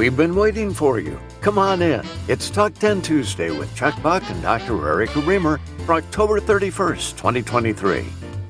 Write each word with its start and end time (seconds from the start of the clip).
We've 0.00 0.16
been 0.16 0.34
waiting 0.34 0.72
for 0.72 0.98
you. 0.98 1.20
Come 1.42 1.58
on 1.58 1.82
in. 1.82 2.02
It's 2.26 2.48
Talk 2.48 2.72
10 2.72 3.02
Tuesday 3.02 3.50
with 3.50 3.74
Chuck 3.76 4.02
Buck 4.02 4.22
and 4.30 4.40
Dr. 4.40 4.88
Erica 4.88 5.20
Remer 5.20 5.60
for 5.84 5.92
October 5.92 6.40
31st, 6.40 7.18
2023. 7.18 8.06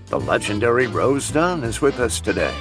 The 0.06 0.20
legendary 0.20 0.86
Rose 0.86 1.28
Dunn 1.28 1.64
is 1.64 1.80
with 1.80 1.98
us 1.98 2.20
today. 2.20 2.54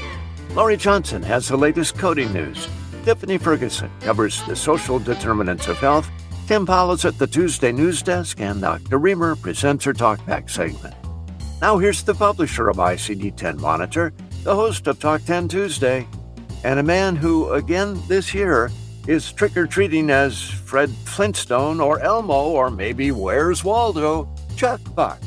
Laurie 0.56 0.76
Johnson 0.76 1.22
has 1.22 1.48
the 1.48 1.56
latest 1.56 2.00
coding 2.00 2.34
news. 2.34 2.68
Tiffany 3.06 3.38
Ferguson 3.38 3.92
covers 4.00 4.44
the 4.46 4.56
social 4.56 4.98
determinants 4.98 5.68
of 5.68 5.78
health. 5.78 6.10
Tim 6.48 6.66
Powell's 6.66 7.06
at 7.06 7.20
the 7.20 7.28
Tuesday 7.28 7.72
News 7.72 8.02
Desk, 8.02 8.42
and 8.42 8.60
Dr. 8.60 9.00
Remer 9.00 9.40
presents 9.40 9.86
her 9.86 9.94
Talkback 9.94 10.50
segment. 10.50 10.96
Now 11.62 11.78
here's 11.78 12.02
the 12.02 12.16
publisher 12.16 12.70
of 12.70 12.78
ICD 12.78 13.36
10 13.36 13.62
Monitor, 13.62 14.14
the 14.42 14.56
host 14.56 14.88
of 14.88 15.00
Talk 15.00 15.24
10 15.26 15.48
Tuesday, 15.48 16.08
and 16.64 16.80
a 16.80 16.84
man 16.84 17.16
who, 17.16 17.54
again 17.54 18.02
this 18.08 18.34
year, 18.34 18.72
is 19.10 19.32
trick 19.32 19.58
or 19.58 19.66
treating 19.66 20.12
as 20.12 20.40
Fred 20.40 20.88
Flintstone 21.04 21.82
or 21.82 22.00
Elmo 22.00 22.50
or 22.52 22.70
maybe 22.70 23.12
Where's 23.12 23.64
Waldo, 23.64 24.30
Chuck 24.56 24.80
Buck. 24.94 25.20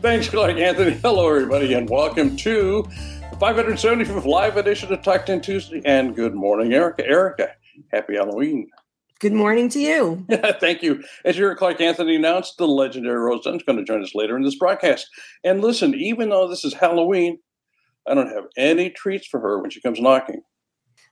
Thanks, 0.00 0.30
Clark 0.30 0.56
Anthony. 0.56 0.92
Hello, 0.92 1.28
everybody, 1.28 1.74
and 1.74 1.86
welcome 1.90 2.34
to 2.38 2.82
the 3.30 3.36
575th 3.36 4.24
live 4.24 4.56
edition 4.56 4.90
of 4.90 5.02
Talk 5.02 5.26
10 5.26 5.42
Tuesday. 5.42 5.82
And 5.84 6.16
good 6.16 6.34
morning, 6.34 6.72
Erica. 6.72 7.06
Erica, 7.06 7.50
happy 7.92 8.14
Halloween. 8.14 8.70
Good 9.18 9.34
morning 9.34 9.68
to 9.68 9.80
you. 9.80 10.24
Thank 10.58 10.82
you. 10.82 11.04
As 11.26 11.36
you 11.36 11.44
heard 11.44 11.58
Clark 11.58 11.78
Anthony 11.82 12.16
announced, 12.16 12.56
the 12.56 12.66
legendary 12.66 13.18
Rose 13.18 13.44
Dunn 13.44 13.56
is 13.56 13.62
going 13.64 13.76
to 13.76 13.84
join 13.84 14.02
us 14.02 14.14
later 14.14 14.34
in 14.34 14.44
this 14.44 14.56
broadcast. 14.56 15.06
And 15.44 15.60
listen, 15.60 15.94
even 15.94 16.30
though 16.30 16.48
this 16.48 16.64
is 16.64 16.72
Halloween, 16.72 17.38
I 18.08 18.14
don't 18.14 18.34
have 18.34 18.44
any 18.56 18.88
treats 18.88 19.26
for 19.26 19.40
her 19.40 19.60
when 19.60 19.68
she 19.68 19.82
comes 19.82 20.00
knocking. 20.00 20.40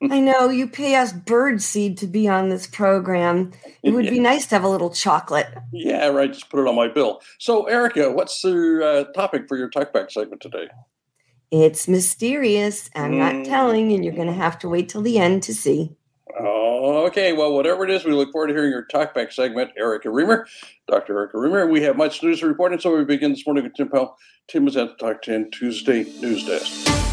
I 0.03 0.21
know 0.21 0.49
you 0.49 0.69
pay 0.69 0.95
us 0.95 1.13
birdseed 1.13 1.97
to 1.99 2.07
be 2.07 2.29
on 2.29 2.49
this 2.49 2.69
program. 2.69 3.53
It 3.83 3.91
would 3.91 4.09
be 4.09 4.21
nice 4.21 4.47
to 4.47 4.55
have 4.55 4.65
a 4.65 4.69
little 4.69 4.91
chocolate. 4.91 5.49
Yeah, 5.73 6.07
right. 6.09 6.33
Just 6.33 6.51
put 6.51 6.61
it 6.61 6.69
on 6.69 6.77
my 6.77 6.87
bill. 6.87 7.21
So, 7.39 7.65
Erica, 7.65 8.13
what's 8.13 8.41
the 8.41 9.07
uh, 9.09 9.13
topic 9.13 9.49
for 9.49 9.57
your 9.57 9.69
talkback 9.69 10.13
segment 10.13 10.41
today? 10.41 10.69
It's 11.51 11.89
mysterious. 11.89 12.91
I'm 12.95 13.13
mm. 13.13 13.19
not 13.19 13.45
telling, 13.45 13.93
and 13.93 14.05
you're 14.05 14.15
going 14.15 14.29
to 14.29 14.35
have 14.35 14.59
to 14.61 14.69
wait 14.69 14.89
till 14.89 15.03
the 15.03 15.19
end 15.19 15.43
to 15.45 15.55
see. 15.55 15.97
Oh, 16.39 17.05
okay. 17.07 17.33
Well, 17.33 17.55
whatever 17.55 17.83
it 17.85 17.91
is, 17.91 18.05
we 18.05 18.13
look 18.13 18.31
forward 18.31 18.49
to 18.49 18.55
hearing 18.55 18.71
your 18.71 18.87
talkback 18.87 19.33
segment, 19.33 19.73
Erica 19.77 20.09
Remer, 20.09 20.45
Dr. 20.87 21.19
Erica 21.19 21.39
Remer. 21.39 21.69
We 21.69 21.83
have 21.83 21.97
much 21.97 22.23
news 22.23 22.41
to 22.41 22.47
report, 22.47 22.73
and 22.73 22.81
so 22.81 22.97
we 22.97 23.05
begin 23.05 23.33
this 23.33 23.45
morning 23.45 23.65
with 23.65 23.75
Tim 23.75 23.89
Powell. 23.89 24.17
Tim 24.47 24.69
is 24.69 24.77
at 24.77 24.91
the 24.91 24.95
Talk 24.95 25.23
10 25.23 25.51
Tuesday 25.51 26.05
News 26.21 26.45
Desk. 26.45 27.08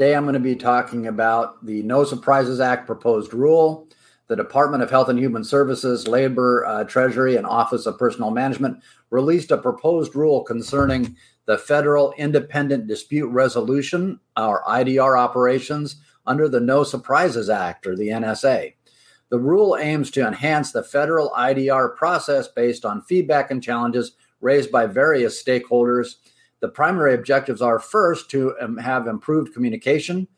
Today 0.00 0.16
I'm 0.16 0.24
going 0.24 0.32
to 0.32 0.40
be 0.40 0.56
talking 0.56 1.08
about 1.08 1.62
the 1.66 1.82
No 1.82 2.04
Surprises 2.04 2.58
Act 2.58 2.86
proposed 2.86 3.34
rule. 3.34 3.86
The 4.28 4.34
Department 4.34 4.82
of 4.82 4.90
Health 4.90 5.10
and 5.10 5.18
Human 5.18 5.44
Services, 5.44 6.08
Labor, 6.08 6.64
uh, 6.64 6.84
Treasury, 6.84 7.36
and 7.36 7.46
Office 7.46 7.84
of 7.84 7.98
Personnel 7.98 8.30
Management 8.30 8.82
released 9.10 9.50
a 9.50 9.58
proposed 9.58 10.16
rule 10.16 10.42
concerning 10.42 11.16
the 11.44 11.58
Federal 11.58 12.14
Independent 12.16 12.86
Dispute 12.86 13.28
Resolution, 13.28 14.18
or 14.38 14.64
IDR 14.64 15.18
operations, 15.18 15.96
under 16.24 16.48
the 16.48 16.60
No 16.60 16.82
Surprises 16.82 17.50
Act, 17.50 17.86
or 17.86 17.94
the 17.94 18.08
NSA. 18.08 18.72
The 19.28 19.38
rule 19.38 19.76
aims 19.78 20.10
to 20.12 20.26
enhance 20.26 20.72
the 20.72 20.82
federal 20.82 21.28
IDR 21.36 21.94
process 21.94 22.48
based 22.48 22.86
on 22.86 23.02
feedback 23.02 23.50
and 23.50 23.62
challenges 23.62 24.12
raised 24.40 24.72
by 24.72 24.86
various 24.86 25.44
stakeholders 25.44 26.14
the 26.60 26.68
primary 26.68 27.14
objectives 27.14 27.62
are 27.62 27.78
first 27.78 28.30
to 28.30 28.54
um, 28.60 28.76
have 28.76 29.06
improved 29.06 29.54
communication. 29.54 30.28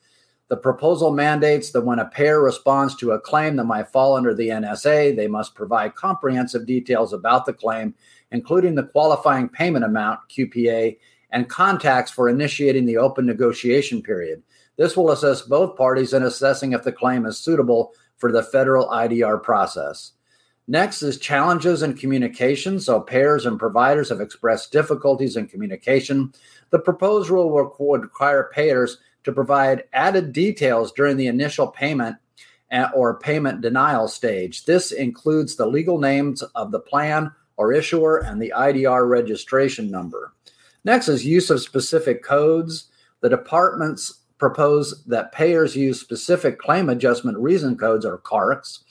The 0.48 0.56
proposal 0.56 1.12
mandates 1.12 1.72
that 1.72 1.84
when 1.84 1.98
a 1.98 2.04
payer 2.04 2.42
responds 2.42 2.94
to 2.96 3.12
a 3.12 3.20
claim 3.20 3.56
that 3.56 3.64
might 3.64 3.88
fall 3.88 4.16
under 4.16 4.34
the 4.34 4.48
NSA, 4.48 5.16
they 5.16 5.26
must 5.26 5.54
provide 5.54 5.94
comprehensive 5.94 6.66
details 6.66 7.12
about 7.12 7.46
the 7.46 7.52
claim, 7.52 7.94
including 8.30 8.74
the 8.74 8.84
qualifying 8.84 9.48
payment 9.48 9.84
amount, 9.84 10.20
QPA, 10.28 10.98
and 11.30 11.48
contacts 11.48 12.10
for 12.10 12.28
initiating 12.28 12.84
the 12.84 12.98
open 12.98 13.24
negotiation 13.26 14.02
period. 14.02 14.42
This 14.76 14.96
will 14.96 15.10
assist 15.10 15.48
both 15.48 15.76
parties 15.76 16.12
in 16.12 16.22
assessing 16.22 16.72
if 16.72 16.82
the 16.82 16.92
claim 16.92 17.26
is 17.26 17.38
suitable 17.38 17.92
for 18.18 18.30
the 18.30 18.42
federal 18.42 18.88
IDR 18.88 19.42
process. 19.42 20.12
Next 20.68 21.02
is 21.02 21.18
challenges 21.18 21.82
in 21.82 21.94
communication. 21.94 22.78
So, 22.78 23.00
payers 23.00 23.46
and 23.46 23.58
providers 23.58 24.08
have 24.10 24.20
expressed 24.20 24.70
difficulties 24.72 25.36
in 25.36 25.48
communication. 25.48 26.32
The 26.70 26.78
proposed 26.78 27.30
rule 27.30 27.50
would 27.78 28.02
require 28.02 28.50
payers 28.52 28.98
to 29.24 29.32
provide 29.32 29.84
added 29.92 30.32
details 30.32 30.92
during 30.92 31.16
the 31.16 31.26
initial 31.26 31.68
payment 31.68 32.16
or 32.94 33.18
payment 33.18 33.60
denial 33.60 34.08
stage. 34.08 34.64
This 34.64 34.92
includes 34.92 35.56
the 35.56 35.66
legal 35.66 35.98
names 35.98 36.42
of 36.54 36.70
the 36.70 36.80
plan 36.80 37.30
or 37.56 37.72
issuer 37.72 38.18
and 38.18 38.40
the 38.40 38.52
IDR 38.56 39.08
registration 39.08 39.90
number. 39.90 40.32
Next 40.84 41.08
is 41.08 41.24
use 41.24 41.50
of 41.50 41.60
specific 41.60 42.24
codes. 42.24 42.90
The 43.20 43.28
departments 43.28 44.20
propose 44.38 45.04
that 45.04 45.32
payers 45.32 45.76
use 45.76 46.00
specific 46.00 46.58
claim 46.58 46.88
adjustment 46.88 47.38
reason 47.38 47.76
codes 47.76 48.04
or 48.04 48.18
CARCs 48.18 48.84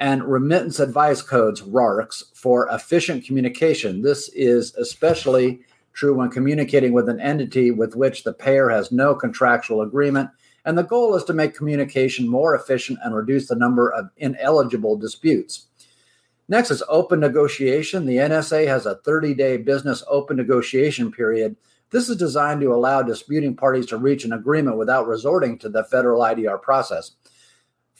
and 0.00 0.24
remittance 0.24 0.80
advice 0.80 1.20
codes, 1.20 1.60
RARCs, 1.60 2.24
for 2.34 2.66
efficient 2.72 3.24
communication. 3.24 4.00
This 4.00 4.30
is 4.30 4.74
especially 4.76 5.60
true 5.92 6.14
when 6.14 6.30
communicating 6.30 6.94
with 6.94 7.10
an 7.10 7.20
entity 7.20 7.70
with 7.70 7.94
which 7.94 8.24
the 8.24 8.32
payer 8.32 8.70
has 8.70 8.90
no 8.90 9.14
contractual 9.14 9.82
agreement. 9.82 10.30
And 10.64 10.76
the 10.76 10.82
goal 10.82 11.14
is 11.16 11.24
to 11.24 11.34
make 11.34 11.54
communication 11.54 12.26
more 12.26 12.54
efficient 12.54 12.98
and 13.04 13.14
reduce 13.14 13.48
the 13.48 13.56
number 13.56 13.90
of 13.92 14.08
ineligible 14.16 14.96
disputes. 14.96 15.66
Next 16.48 16.70
is 16.70 16.82
open 16.88 17.20
negotiation. 17.20 18.06
The 18.06 18.16
NSA 18.16 18.66
has 18.66 18.86
a 18.86 18.96
30 18.96 19.34
day 19.34 19.58
business 19.58 20.02
open 20.08 20.38
negotiation 20.38 21.12
period. 21.12 21.56
This 21.90 22.08
is 22.08 22.16
designed 22.16 22.60
to 22.62 22.72
allow 22.72 23.02
disputing 23.02 23.54
parties 23.54 23.86
to 23.86 23.98
reach 23.98 24.24
an 24.24 24.32
agreement 24.32 24.78
without 24.78 25.06
resorting 25.06 25.58
to 25.58 25.68
the 25.68 25.84
federal 25.84 26.22
IDR 26.22 26.60
process. 26.62 27.12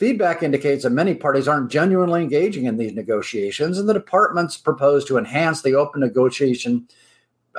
Feedback 0.01 0.43
indicates 0.43 0.85
that 0.85 0.91
many 0.91 1.15
parties 1.15 1.47
aren't 1.47 1.71
genuinely 1.71 2.23
engaging 2.23 2.65
in 2.65 2.79
these 2.79 2.95
negotiations, 2.95 3.77
and 3.77 3.87
the 3.87 3.93
departments 3.93 4.57
propose 4.57 5.05
to 5.05 5.19
enhance 5.19 5.61
the 5.61 5.75
open 5.75 6.01
negotiation 6.01 6.89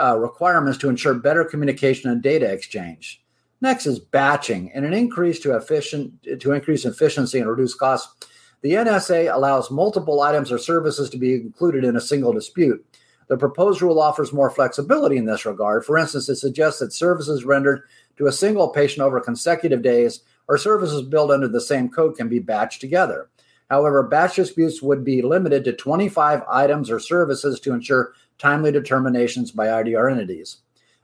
uh, 0.02 0.18
requirements 0.18 0.80
to 0.80 0.90
ensure 0.90 1.14
better 1.14 1.46
communication 1.46 2.10
and 2.10 2.24
data 2.24 2.52
exchange. 2.52 3.24
Next 3.62 3.86
is 3.86 4.00
batching, 4.00 4.72
and 4.74 4.86
an 4.86 4.94
increase 4.94 5.40
to 5.42 5.56
efficient 5.56 6.14
to 6.40 6.52
increase 6.54 6.84
efficiency 6.84 7.38
and 7.38 7.48
reduce 7.48 7.76
costs. 7.76 8.28
The 8.62 8.74
NSA 8.74 9.32
allows 9.32 9.70
multiple 9.70 10.22
items 10.22 10.52
or 10.52 10.58
services 10.58 11.12
to 11.12 11.20
be 11.20 11.36
included 11.36 11.84
in 11.84 11.96
a 11.96 12.02
single 12.02 12.34
dispute. 12.34 12.84
The 13.28 13.38
proposed 13.38 13.84
rule 13.84 14.02
offers 14.02 14.34
more 14.34 14.50
flexibility 14.50 15.18
in 15.18 15.26
this 15.26 15.46
regard. 15.46 15.86
For 15.86 15.96
instance, 15.96 16.28
it 16.28 16.38
suggests 16.38 16.80
that 16.80 16.92
services 16.92 17.46
rendered 17.46 17.84
to 18.18 18.26
a 18.26 18.32
single 18.32 18.70
patient 18.70 19.06
over 19.06 19.20
consecutive 19.22 19.84
days 19.84 20.22
or 20.52 20.58
services 20.58 21.02
billed 21.04 21.32
under 21.32 21.48
the 21.48 21.62
same 21.62 21.88
code 21.88 22.18
can 22.18 22.28
be 22.28 22.42
batched 22.42 22.80
together. 22.80 23.30
However, 23.70 24.04
batch 24.04 24.36
disputes 24.36 24.82
would 24.82 25.02
be 25.02 25.22
limited 25.22 25.64
to 25.64 25.72
25 25.72 26.44
items 26.46 26.92
or 26.92 27.00
services 27.00 27.58
to 27.62 27.72
ensure 27.72 28.12
timely 28.38 28.70
determinations 28.70 29.54
by 29.54 29.68
IDR 29.68 30.12
entities. 30.12 30.58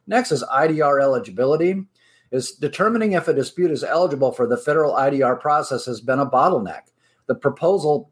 Next 0.05 0.33
is 0.33 0.43
IDR 0.43 1.01
eligibility. 1.01 1.85
Is 2.29 2.51
determining 2.51 3.13
if 3.13 3.29
a 3.29 3.33
dispute 3.33 3.71
is 3.71 3.85
eligible 3.85 4.33
for 4.33 4.47
the 4.47 4.57
federal 4.57 4.95
IDR 4.95 5.39
process 5.39 5.85
has 5.85 6.01
been 6.01 6.19
a 6.19 6.29
bottleneck. 6.29 6.81
The 7.27 7.35
proposal 7.35 8.11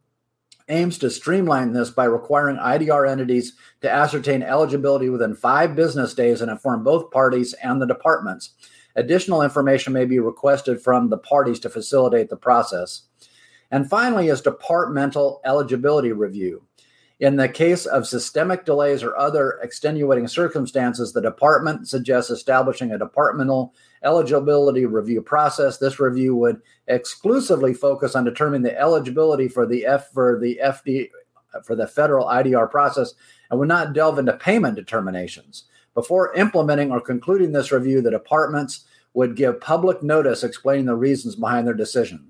aims 0.70 0.98
to 1.00 1.10
streamline 1.10 1.74
this 1.74 1.90
by 1.90 2.06
requiring 2.06 2.56
IDR 2.56 3.12
entities 3.12 3.58
to 3.82 3.92
ascertain 3.92 4.42
eligibility 4.42 5.10
within 5.10 5.36
five 5.36 5.76
business 5.76 6.14
days 6.14 6.40
and 6.40 6.50
inform 6.50 6.86
both 6.86 7.12
parties 7.12 7.52
and 7.56 7.82
the 7.82 7.86
departments. 7.86 8.52
Additional 8.96 9.42
information 9.42 9.94
may 9.94 10.06
be 10.06 10.20
requested 10.20 10.82
from 10.82 11.10
the 11.10 11.18
parties 11.18 11.60
to 11.62 11.70
facilitate 11.70 12.30
the 12.30 12.38
process. 12.38 13.04
And 13.72 13.90
finally, 13.90 14.30
is 14.30 14.42
departmental 14.42 15.42
eligibility 15.44 16.12
review. 16.12 16.64
In 17.20 17.38
the 17.38 17.48
case 17.48 17.86
of 17.86 18.06
systemic 18.06 18.66
delays 18.66 19.02
or 19.02 19.18
other 19.18 19.60
extenuating 19.64 20.28
circumstances, 20.28 21.14
the 21.14 21.22
department 21.22 21.88
suggests 21.88 22.30
establishing 22.30 22.92
a 22.92 22.98
departmental 22.98 23.74
eligibility 24.04 24.86
review 24.86 25.22
process. 25.22 25.78
This 25.78 26.00
review 26.00 26.36
would 26.36 26.62
exclusively 26.88 27.74
focus 27.74 28.16
on 28.16 28.26
determining 28.26 28.64
the 28.64 28.78
eligibility 28.78 29.48
for 29.48 29.66
the 29.66 29.86
F 29.86 30.12
for 30.12 30.38
the 30.40 30.60
FD 30.62 31.10
for 31.64 31.74
the 31.74 31.88
federal 31.88 32.28
IDR 32.28 32.70
process 32.70 33.14
and 33.50 33.60
would 33.60 33.70
not 33.70 33.94
delve 33.94 34.20
into 34.20 34.34
payment 34.34 34.76
determinations. 34.76 35.66
Before 35.96 36.36
implementing 36.36 36.92
or 36.92 37.02
concluding 37.02 37.54
this 37.54 37.72
review, 37.72 38.02
the 38.02 38.12
departments 38.12 38.86
would 39.14 39.36
give 39.36 39.62
public 39.62 40.04
notice 40.04 40.44
explaining 40.44 40.86
the 40.86 40.96
reasons 40.96 41.36
behind 41.36 41.66
their 41.66 41.74
decision. 41.74 42.28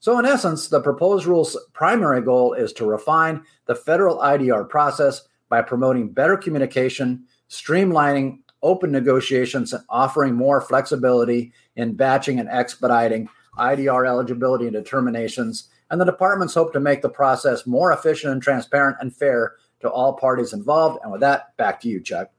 So, 0.00 0.18
in 0.18 0.24
essence, 0.24 0.68
the 0.68 0.80
proposed 0.80 1.26
rule's 1.26 1.56
primary 1.72 2.22
goal 2.22 2.52
is 2.52 2.72
to 2.74 2.86
refine 2.86 3.42
the 3.66 3.74
federal 3.74 4.18
IDR 4.18 4.68
process 4.68 5.26
by 5.48 5.62
promoting 5.62 6.12
better 6.12 6.36
communication, 6.36 7.24
streamlining 7.50 8.38
open 8.62 8.92
negotiations 8.92 9.72
and 9.72 9.84
offering 9.88 10.34
more 10.34 10.60
flexibility 10.60 11.52
in 11.74 11.94
batching 11.94 12.38
and 12.38 12.48
expediting 12.48 13.28
IDR 13.58 14.06
eligibility 14.06 14.66
and 14.66 14.74
determinations. 14.74 15.68
And 15.90 16.00
the 16.00 16.04
departments 16.04 16.54
hope 16.54 16.72
to 16.74 16.80
make 16.80 17.02
the 17.02 17.08
process 17.08 17.66
more 17.66 17.92
efficient 17.92 18.32
and 18.32 18.42
transparent 18.42 18.98
and 19.00 19.14
fair 19.14 19.56
to 19.80 19.90
all 19.90 20.12
parties 20.12 20.52
involved. 20.52 21.00
And 21.02 21.10
with 21.10 21.20
that, 21.22 21.56
back 21.56 21.80
to 21.80 21.88
you, 21.88 22.00
Chuck. 22.00 22.30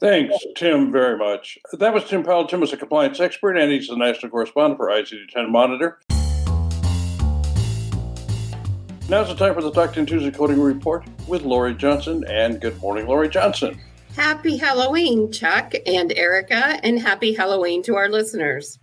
Thanks, 0.00 0.34
Tim, 0.56 0.90
very 0.90 1.16
much. 1.16 1.58
That 1.72 1.94
was 1.94 2.04
Tim 2.04 2.24
Powell. 2.24 2.46
Tim 2.46 2.62
is 2.62 2.72
a 2.72 2.76
compliance 2.76 3.20
expert, 3.20 3.56
and 3.56 3.70
he's 3.70 3.88
the 3.88 3.96
national 3.96 4.30
correspondent 4.30 4.76
for 4.76 4.88
ICD 4.88 5.28
10 5.28 5.50
Monitor. 5.50 6.00
Now's 9.08 9.28
the 9.28 9.34
time 9.36 9.54
for 9.54 9.62
the 9.62 9.70
Talk 9.70 9.92
10 9.92 10.06
Tuesday 10.06 10.30
Coding 10.30 10.60
Report 10.60 11.04
with 11.28 11.42
Laurie 11.42 11.74
Johnson. 11.74 12.24
And 12.28 12.60
good 12.60 12.76
morning, 12.80 13.06
Laurie 13.06 13.28
Johnson. 13.28 13.78
Happy 14.16 14.56
Halloween, 14.56 15.30
Chuck 15.30 15.74
and 15.86 16.12
Erica, 16.12 16.80
and 16.82 16.98
happy 16.98 17.34
Halloween 17.34 17.82
to 17.84 17.96
our 17.96 18.08
listeners. 18.08 18.78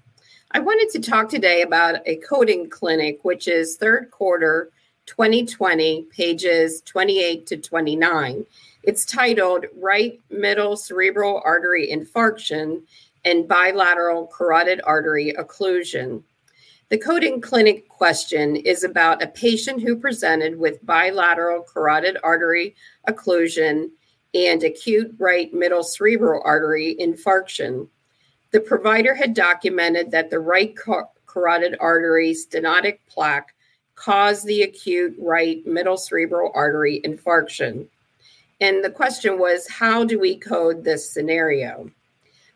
I 0.51 0.59
wanted 0.59 0.89
to 0.91 1.09
talk 1.09 1.29
today 1.29 1.61
about 1.61 2.05
a 2.05 2.17
coding 2.17 2.69
clinic, 2.69 3.19
which 3.23 3.47
is 3.47 3.77
third 3.77 4.11
quarter 4.11 4.71
2020, 5.07 6.03
pages 6.11 6.81
28 6.81 7.47
to 7.47 7.57
29. 7.57 8.45
It's 8.83 9.05
titled 9.05 9.67
Right 9.77 10.19
Middle 10.31 10.75
Cerebral 10.75 11.39
Artery 11.45 11.87
Infarction 11.91 12.81
and 13.23 13.47
Bilateral 13.47 14.25
Carotid 14.35 14.81
Artery 14.83 15.33
Occlusion. 15.37 16.23
The 16.89 16.97
coding 16.97 17.41
clinic 17.41 17.87
question 17.89 18.55
is 18.55 18.83
about 18.83 19.21
a 19.21 19.27
patient 19.27 19.83
who 19.83 19.95
presented 19.95 20.57
with 20.57 20.83
bilateral 20.85 21.61
carotid 21.61 22.17
artery 22.23 22.75
occlusion 23.07 23.91
and 24.33 24.63
acute 24.63 25.15
right 25.19 25.53
middle 25.53 25.83
cerebral 25.83 26.41
artery 26.43 26.97
infarction. 26.99 27.87
The 28.49 28.59
provider 28.59 29.13
had 29.13 29.35
documented 29.35 30.09
that 30.11 30.31
the 30.31 30.39
right 30.39 30.75
car- 30.75 31.09
carotid 31.27 31.77
artery 31.79 32.33
stenotic 32.33 32.97
plaque 33.07 33.53
caused 33.95 34.45
the 34.45 34.63
acute 34.63 35.15
right 35.19 35.65
middle 35.65 35.97
cerebral 35.97 36.51
artery 36.55 36.99
infarction. 37.05 37.87
And 38.61 38.83
the 38.83 38.91
question 38.91 39.39
was 39.39 39.67
how 39.67 40.05
do 40.05 40.19
we 40.19 40.37
code 40.37 40.83
this 40.83 41.09
scenario? 41.09 41.89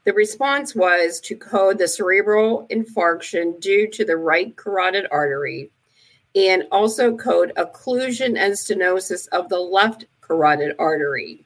The 0.06 0.14
response 0.14 0.76
was 0.76 1.20
to 1.22 1.36
code 1.36 1.80
the 1.80 1.88
cerebral 1.88 2.68
infarction 2.70 3.60
due 3.60 3.88
to 3.90 4.06
the 4.06 4.16
right 4.16 4.56
carotid 4.56 5.08
artery 5.10 5.72
and 6.36 6.66
also 6.72 7.18
code 7.18 7.54
occlusion 7.58 8.38
and 8.38 8.54
stenosis 8.54 9.28
of 9.30 9.50
the 9.50 9.60
left 9.60 10.06
carotid 10.22 10.76
artery. 10.78 11.44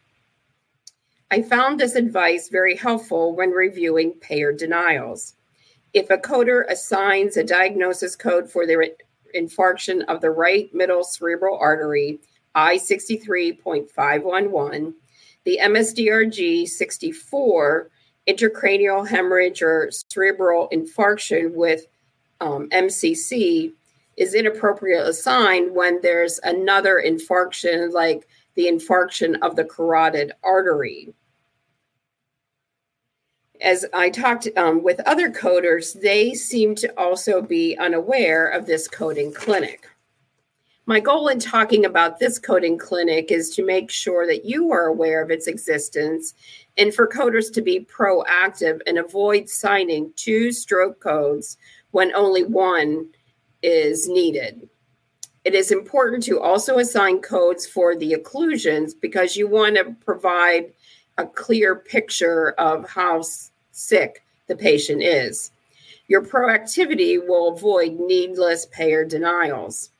I 1.32 1.42
found 1.42 1.80
this 1.80 1.96
advice 1.96 2.50
very 2.50 2.76
helpful 2.76 3.36
when 3.36 3.52
reviewing 3.52 4.14
payer 4.14 4.52
denials. 4.52 5.36
If 5.94 6.10
a 6.10 6.18
coder 6.18 6.70
assigns 6.70 7.38
a 7.38 7.44
diagnosis 7.46 8.16
code 8.16 8.52
for 8.52 8.66
the 8.66 8.94
infarction 9.34 10.04
of 10.06 10.20
the 10.20 10.32
right 10.32 10.74
middle 10.74 11.04
cerebral 11.04 11.58
artery, 11.58 12.20
I63.511, 12.56 14.94
the 15.46 15.60
MSDRG 15.62 16.68
64 16.68 17.92
intracranial 18.28 19.08
hemorrhage 19.08 19.62
or 19.62 19.92
cerebral 19.92 20.68
infarction 20.72 21.54
with 21.54 21.86
um, 22.42 22.68
MCC 22.70 23.72
is 24.18 24.36
inappropriate 24.36 25.08
assigned 25.08 25.74
when 25.74 26.02
there's 26.02 26.42
another 26.44 27.02
infarction 27.06 27.94
like 27.94 28.28
the 28.56 28.68
infarction 28.68 29.38
of 29.42 29.56
the 29.56 29.64
carotid 29.64 30.34
artery 30.44 31.14
as 33.62 33.86
I 33.94 34.10
talked 34.10 34.48
um, 34.56 34.84
with 34.84 35.00
other 35.02 35.30
coders, 35.30 36.00
they 36.00 36.34
seem 36.34 36.76
to 36.76 36.94
also 36.98 37.42
be 37.42 37.78
unaware 37.78 38.48
of 38.48 38.66
this 38.66 38.88
coding 38.88 39.34
clinic. 39.34 39.89
My 40.90 41.00
goal 41.00 41.28
in 41.28 41.38
talking 41.38 41.86
about 41.86 42.18
this 42.18 42.40
coding 42.40 42.76
clinic 42.76 43.32
is 43.32 43.52
to 43.52 43.64
make 43.64 43.92
sure 43.92 44.26
that 44.26 44.46
you 44.46 44.72
are 44.72 44.88
aware 44.88 45.22
of 45.22 45.30
its 45.30 45.46
existence 45.46 46.34
and 46.80 46.92
for 46.92 47.08
coders 47.08 47.54
to 47.54 47.62
be 47.62 47.86
proactive 47.86 48.80
and 48.88 48.98
avoid 48.98 49.50
signing 49.50 50.12
two 50.16 50.52
stroke 50.52 51.00
codes 51.00 51.58
when 51.92 52.12
only 52.16 52.44
one 52.44 53.08
is 53.62 54.10
needed. 54.10 54.68
It 55.46 55.54
is 55.54 55.70
important 55.70 56.24
to 56.24 56.40
also 56.40 56.80
assign 56.80 57.22
codes 57.22 57.68
for 57.68 57.96
the 57.96 58.14
occlusions 58.14 58.94
because 59.00 59.38
you 59.38 59.48
want 59.48 59.76
to 59.76 59.96
provide 60.04 60.74
a 61.20 61.28
clear 61.28 61.76
picture 61.76 62.54
of 62.58 62.90
how 62.90 63.22
sick 63.70 64.24
the 64.48 64.56
patient 64.56 65.04
is. 65.04 65.52
Your 66.08 66.24
proactivity 66.24 67.20
will 67.24 67.54
avoid 67.54 68.00
needless 68.00 68.66
payer 68.66 69.06
denials. 69.06 69.92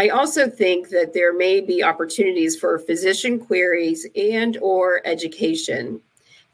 I 0.00 0.08
also 0.08 0.48
think 0.48 0.88
that 0.88 1.12
there 1.12 1.34
may 1.34 1.60
be 1.60 1.84
opportunities 1.84 2.58
for 2.58 2.78
physician 2.78 3.38
queries 3.38 4.06
and 4.16 4.56
or 4.62 5.02
education. 5.04 6.00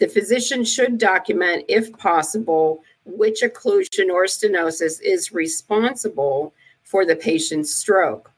The 0.01 0.09
physician 0.09 0.65
should 0.65 0.99
document 0.99 1.65
if 1.69 1.97
possible 1.97 2.83
which 3.05 3.43
occlusion 3.43 4.11
or 4.11 4.25
stenosis 4.25 5.01
is 5.01 5.31
responsible 5.31 6.55
for 6.83 7.07
the 7.07 7.15
patient's 7.15 7.73
stroke. 7.73 8.33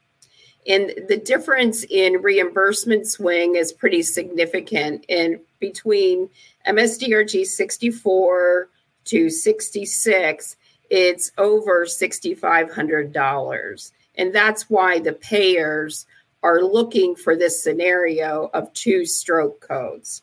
And 0.67 0.93
the 1.07 1.17
difference 1.17 1.83
in 1.89 2.21
reimbursement 2.21 3.07
swing 3.07 3.55
is 3.55 3.73
pretty 3.73 4.03
significant 4.03 5.05
in 5.07 5.41
between 5.59 6.29
MSDRG 6.67 7.47
64 7.47 8.69
to 9.05 9.29
66, 9.31 10.55
it's 10.91 11.31
over 11.39 11.87
$6,500. 11.87 13.91
And 14.19 14.35
that's 14.35 14.69
why 14.69 14.99
the 14.99 15.13
payers 15.13 16.05
are 16.43 16.61
looking 16.61 17.15
for 17.15 17.35
this 17.37 17.63
scenario 17.63 18.51
of 18.53 18.71
two 18.73 19.05
stroke 19.05 19.61
codes. 19.61 20.21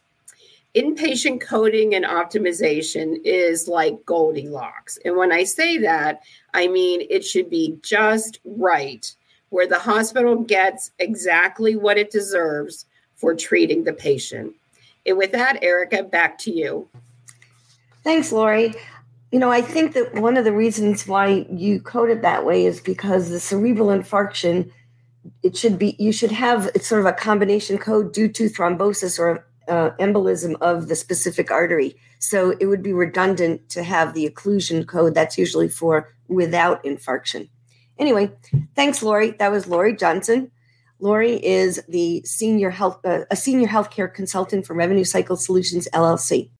Inpatient 0.74 1.40
coding 1.40 1.94
and 1.94 2.04
optimization 2.04 3.16
is 3.24 3.66
like 3.66 4.04
Goldilocks. 4.04 4.98
And 5.06 5.16
when 5.16 5.32
I 5.32 5.44
say 5.44 5.78
that, 5.78 6.20
I 6.52 6.68
mean 6.68 7.06
it 7.08 7.24
should 7.24 7.48
be 7.48 7.78
just 7.82 8.38
right, 8.44 9.10
where 9.48 9.66
the 9.66 9.78
hospital 9.78 10.36
gets 10.36 10.90
exactly 10.98 11.74
what 11.74 11.96
it 11.96 12.10
deserves 12.10 12.84
for 13.14 13.34
treating 13.34 13.84
the 13.84 13.94
patient. 13.94 14.54
And 15.06 15.16
with 15.16 15.32
that, 15.32 15.62
Erica, 15.62 16.02
back 16.02 16.36
to 16.40 16.50
you. 16.50 16.86
Thanks, 18.04 18.30
Laurie. 18.30 18.74
You 19.32 19.40
know, 19.40 19.50
I 19.50 19.60
think 19.60 19.94
that 19.94 20.14
one 20.14 20.36
of 20.36 20.44
the 20.44 20.52
reasons 20.52 21.06
why 21.06 21.46
you 21.50 21.80
code 21.80 22.10
it 22.10 22.22
that 22.22 22.46
way 22.46 22.64
is 22.64 22.80
because 22.80 23.28
the 23.28 23.40
cerebral 23.40 23.88
infarction, 23.88 24.70
it 25.42 25.56
should 25.56 25.78
be, 25.78 25.96
you 25.98 26.12
should 26.12 26.30
have 26.30 26.70
it's 26.74 26.86
sort 26.86 27.00
of 27.00 27.06
a 27.06 27.12
combination 27.12 27.76
code 27.76 28.12
due 28.12 28.28
to 28.28 28.48
thrombosis 28.48 29.18
or 29.18 29.44
uh, 29.68 29.90
embolism 29.98 30.54
of 30.60 30.88
the 30.88 30.94
specific 30.94 31.50
artery. 31.50 31.96
So 32.18 32.56
it 32.60 32.66
would 32.66 32.82
be 32.82 32.92
redundant 32.92 33.68
to 33.70 33.82
have 33.82 34.14
the 34.14 34.28
occlusion 34.28 34.86
code. 34.86 35.14
That's 35.14 35.36
usually 35.36 35.68
for 35.68 36.14
without 36.28 36.82
infarction. 36.84 37.48
Anyway, 37.98 38.30
thanks, 38.74 39.02
Laurie. 39.02 39.32
That 39.32 39.50
was 39.50 39.66
Laurie 39.66 39.96
Johnson. 39.96 40.50
Laurie 40.98 41.44
is 41.44 41.82
the 41.88 42.22
senior 42.24 42.70
health 42.70 43.04
uh, 43.04 43.24
a 43.30 43.36
senior 43.36 43.68
healthcare 43.68 44.12
consultant 44.12 44.66
for 44.66 44.74
Revenue 44.74 45.04
Cycle 45.04 45.36
Solutions 45.36 45.88
LLC. 45.92 46.50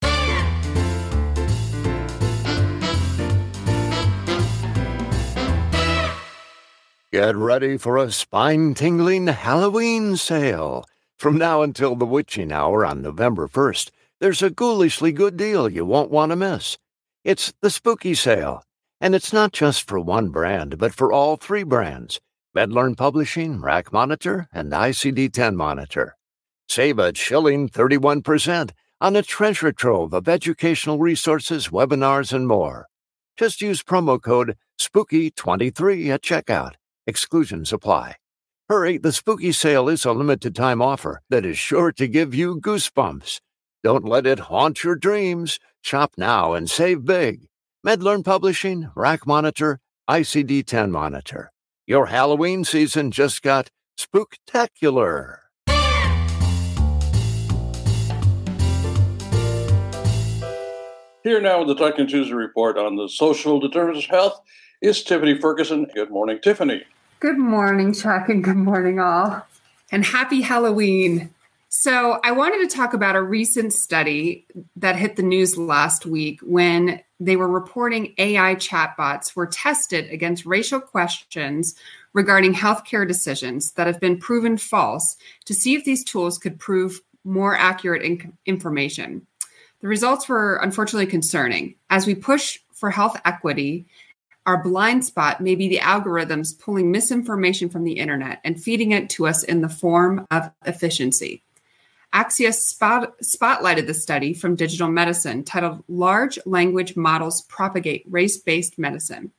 Get 7.16 7.34
ready 7.34 7.78
for 7.78 7.96
a 7.96 8.12
spine 8.12 8.74
tingling 8.74 9.28
Halloween 9.28 10.18
sale. 10.18 10.84
From 11.16 11.38
now 11.38 11.62
until 11.62 11.96
the 11.96 12.04
witching 12.04 12.52
hour 12.52 12.84
on 12.84 13.00
November 13.00 13.48
1st, 13.48 13.90
there's 14.20 14.42
a 14.42 14.50
ghoulishly 14.50 15.12
good 15.12 15.38
deal 15.38 15.66
you 15.66 15.86
won't 15.86 16.10
want 16.10 16.28
to 16.28 16.36
miss. 16.36 16.76
It's 17.24 17.54
the 17.62 17.70
spooky 17.70 18.12
sale, 18.12 18.62
and 19.00 19.14
it's 19.14 19.32
not 19.32 19.54
just 19.54 19.88
for 19.88 19.98
one 19.98 20.28
brand, 20.28 20.76
but 20.76 20.92
for 20.92 21.10
all 21.10 21.38
three 21.38 21.62
brands. 21.62 22.20
MedLearn 22.54 22.98
Publishing, 22.98 23.62
RACmonitor, 23.62 24.48
and 24.52 24.70
ICD 24.70 25.32
10 25.32 25.56
Monitor. 25.56 26.16
Save 26.68 26.98
a 26.98 27.14
chilling 27.14 27.70
31% 27.70 28.72
on 29.00 29.16
a 29.16 29.22
treasure 29.22 29.72
trove 29.72 30.12
of 30.12 30.28
educational 30.28 30.98
resources, 30.98 31.68
webinars, 31.68 32.34
and 32.34 32.46
more. 32.46 32.88
Just 33.38 33.62
use 33.62 33.82
promo 33.82 34.20
code 34.20 34.58
SPOOKY23 34.78 36.10
at 36.10 36.20
checkout. 36.20 36.74
Exclusions 37.06 37.72
apply. 37.72 38.16
Hurry, 38.68 38.98
the 38.98 39.12
spooky 39.12 39.52
sale 39.52 39.88
is 39.88 40.04
a 40.04 40.12
limited 40.12 40.56
time 40.56 40.82
offer 40.82 41.22
that 41.30 41.46
is 41.46 41.56
sure 41.56 41.92
to 41.92 42.08
give 42.08 42.34
you 42.34 42.60
goosebumps. 42.60 43.40
Don't 43.84 44.04
let 44.04 44.26
it 44.26 44.40
haunt 44.40 44.82
your 44.82 44.96
dreams. 44.96 45.60
Shop 45.82 46.14
now 46.18 46.52
and 46.52 46.68
save 46.68 47.04
big. 47.04 47.46
MedLearn 47.86 48.24
Publishing, 48.24 48.90
RACmonitor, 48.96 49.76
ICD 50.10 50.66
10 50.66 50.90
Monitor. 50.90 51.52
Your 51.86 52.06
Halloween 52.06 52.64
season 52.64 53.12
just 53.12 53.40
got 53.42 53.70
spooktacular. 53.96 55.36
Here 61.22 61.40
now 61.40 61.60
with 61.60 61.68
the 61.68 61.76
Talk 61.76 61.96
Ten 61.96 62.08
Tuesday 62.08 62.34
report 62.34 62.76
on 62.76 62.96
the 62.96 63.08
social 63.08 63.60
determinants 63.60 64.06
of 64.06 64.10
health 64.10 64.40
is 64.82 65.04
Tiffany 65.04 65.40
Ferguson. 65.40 65.86
Good 65.94 66.10
morning, 66.10 66.40
Tiffany. 66.42 66.84
Good 67.18 67.38
morning, 67.38 67.94
Chuck, 67.94 68.28
and 68.28 68.44
good 68.44 68.58
morning, 68.58 69.00
all. 69.00 69.46
And 69.90 70.04
happy 70.04 70.42
Halloween. 70.42 71.30
So, 71.70 72.20
I 72.22 72.32
wanted 72.32 72.68
to 72.68 72.76
talk 72.76 72.92
about 72.92 73.16
a 73.16 73.22
recent 73.22 73.72
study 73.72 74.44
that 74.76 74.96
hit 74.96 75.16
the 75.16 75.22
news 75.22 75.56
last 75.56 76.04
week 76.04 76.40
when 76.42 77.00
they 77.18 77.36
were 77.36 77.48
reporting 77.48 78.12
AI 78.18 78.54
chatbots 78.56 79.34
were 79.34 79.46
tested 79.46 80.10
against 80.10 80.44
racial 80.44 80.78
questions 80.78 81.74
regarding 82.12 82.52
healthcare 82.52 83.08
decisions 83.08 83.72
that 83.72 83.86
have 83.86 83.98
been 83.98 84.18
proven 84.18 84.58
false 84.58 85.16
to 85.46 85.54
see 85.54 85.74
if 85.74 85.86
these 85.86 86.04
tools 86.04 86.36
could 86.36 86.58
prove 86.58 87.00
more 87.24 87.56
accurate 87.56 88.02
in- 88.02 88.34
information. 88.44 89.26
The 89.80 89.88
results 89.88 90.28
were 90.28 90.56
unfortunately 90.56 91.06
concerning. 91.06 91.76
As 91.88 92.06
we 92.06 92.14
push 92.14 92.58
for 92.74 92.90
health 92.90 93.18
equity, 93.24 93.86
our 94.46 94.62
blind 94.62 95.04
spot 95.04 95.40
may 95.40 95.56
be 95.56 95.68
the 95.68 95.78
algorithms 95.78 96.58
pulling 96.58 96.92
misinformation 96.92 97.68
from 97.68 97.82
the 97.82 97.98
internet 97.98 98.40
and 98.44 98.62
feeding 98.62 98.92
it 98.92 99.10
to 99.10 99.26
us 99.26 99.42
in 99.42 99.60
the 99.60 99.68
form 99.68 100.26
of 100.30 100.50
efficiency. 100.64 101.42
Axios 102.14 102.54
spot, 102.54 103.18
spotlighted 103.20 103.86
the 103.86 103.92
study 103.92 104.32
from 104.32 104.54
digital 104.54 104.88
medicine 104.88 105.42
titled 105.42 105.82
Large 105.88 106.38
Language 106.46 106.96
Models 106.96 107.42
Propagate 107.42 108.04
Race 108.08 108.38
Based 108.38 108.78
Medicine. 108.78 109.32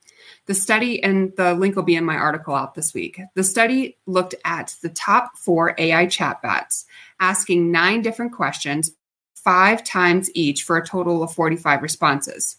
The 0.46 0.54
study, 0.54 1.02
and 1.02 1.32
the 1.38 1.54
link 1.54 1.76
will 1.76 1.84
be 1.84 1.96
in 1.96 2.06
my 2.06 2.18
article 2.18 2.54
out 2.54 2.76
this 2.76 2.94
week. 2.94 3.20
The 3.36 3.44
study 3.44 3.98
looked 4.06 4.36
at 4.44 4.76
the 4.82 4.90
top 4.90 5.38
four 5.38 5.74
AI 5.78 6.06
chatbots, 6.06 6.84
asking 7.20 7.72
nine 7.72 8.02
different 8.02 8.34
questions, 8.34 8.92
five 9.36 9.84
times 9.84 10.30
each, 10.34 10.64
for 10.64 10.78
a 10.78 10.86
total 10.86 11.24
of 11.24 11.34
45 11.34 11.82
responses. 11.82 12.58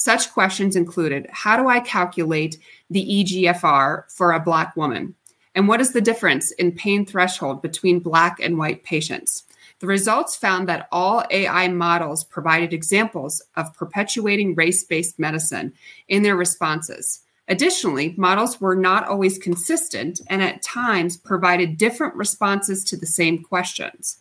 Such 0.00 0.32
questions 0.32 0.76
included 0.76 1.26
How 1.32 1.56
do 1.56 1.68
I 1.68 1.80
calculate 1.80 2.56
the 2.88 3.04
EGFR 3.04 4.04
for 4.08 4.30
a 4.30 4.38
Black 4.38 4.76
woman? 4.76 5.16
And 5.56 5.66
what 5.66 5.80
is 5.80 5.92
the 5.92 6.00
difference 6.00 6.52
in 6.52 6.70
pain 6.70 7.04
threshold 7.04 7.62
between 7.62 7.98
Black 7.98 8.38
and 8.38 8.58
white 8.58 8.84
patients? 8.84 9.42
The 9.80 9.88
results 9.88 10.36
found 10.36 10.68
that 10.68 10.86
all 10.92 11.24
AI 11.32 11.66
models 11.66 12.22
provided 12.22 12.72
examples 12.72 13.42
of 13.56 13.74
perpetuating 13.74 14.54
race 14.54 14.84
based 14.84 15.18
medicine 15.18 15.72
in 16.06 16.22
their 16.22 16.36
responses. 16.36 17.22
Additionally, 17.48 18.14
models 18.16 18.60
were 18.60 18.76
not 18.76 19.08
always 19.08 19.36
consistent 19.36 20.20
and 20.28 20.44
at 20.44 20.62
times 20.62 21.16
provided 21.16 21.76
different 21.76 22.14
responses 22.14 22.84
to 22.84 22.96
the 22.96 23.04
same 23.04 23.42
questions. 23.42 24.18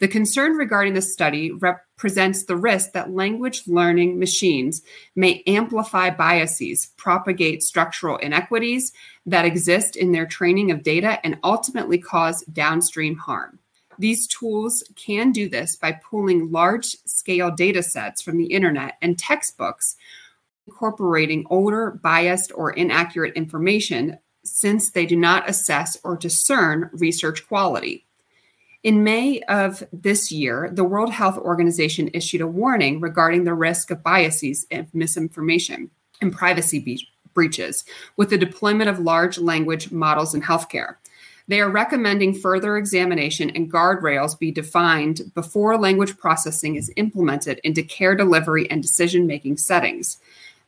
The 0.00 0.08
concern 0.08 0.56
regarding 0.56 0.92
the 0.92 1.00
study 1.00 1.50
represents 1.96 2.44
the 2.44 2.56
risk 2.56 2.92
that 2.92 3.12
language 3.12 3.62
learning 3.66 4.18
machines 4.18 4.82
may 5.14 5.42
amplify 5.46 6.10
biases, 6.10 6.90
propagate 6.96 7.62
structural 7.62 8.16
inequities 8.16 8.92
that 9.26 9.44
exist 9.44 9.94
in 9.94 10.10
their 10.10 10.26
training 10.26 10.70
of 10.70 10.82
data, 10.82 11.24
and 11.24 11.38
ultimately 11.44 11.98
cause 11.98 12.42
downstream 12.52 13.16
harm. 13.16 13.58
These 13.96 14.26
tools 14.26 14.82
can 14.96 15.30
do 15.30 15.48
this 15.48 15.76
by 15.76 15.92
pulling 15.92 16.50
large 16.50 16.96
scale 17.06 17.52
data 17.52 17.82
sets 17.82 18.20
from 18.22 18.38
the 18.38 18.46
internet 18.46 18.96
and 19.00 19.16
textbooks, 19.16 19.94
incorporating 20.66 21.46
older, 21.48 21.92
biased, 22.02 22.50
or 22.56 22.72
inaccurate 22.72 23.34
information 23.34 24.18
since 24.44 24.90
they 24.90 25.06
do 25.06 25.16
not 25.16 25.48
assess 25.48 25.96
or 26.02 26.16
discern 26.16 26.90
research 26.92 27.46
quality. 27.46 28.04
In 28.84 29.02
May 29.02 29.40
of 29.48 29.82
this 29.94 30.30
year, 30.30 30.68
the 30.70 30.84
World 30.84 31.10
Health 31.10 31.38
Organization 31.38 32.10
issued 32.12 32.42
a 32.42 32.46
warning 32.46 33.00
regarding 33.00 33.44
the 33.44 33.54
risk 33.54 33.90
of 33.90 34.02
biases 34.02 34.66
and 34.70 34.86
misinformation 34.92 35.90
and 36.20 36.30
privacy 36.30 36.80
be- 36.80 37.08
breaches 37.32 37.86
with 38.18 38.28
the 38.28 38.36
deployment 38.36 38.90
of 38.90 38.98
large 38.98 39.38
language 39.38 39.90
models 39.90 40.34
in 40.34 40.42
healthcare. 40.42 40.96
They 41.48 41.62
are 41.62 41.70
recommending 41.70 42.34
further 42.34 42.76
examination 42.76 43.48
and 43.48 43.72
guardrails 43.72 44.38
be 44.38 44.50
defined 44.50 45.32
before 45.34 45.78
language 45.78 46.18
processing 46.18 46.74
is 46.76 46.92
implemented 46.96 47.62
into 47.64 47.82
care 47.82 48.14
delivery 48.14 48.70
and 48.70 48.82
decision 48.82 49.26
making 49.26 49.56
settings. 49.56 50.18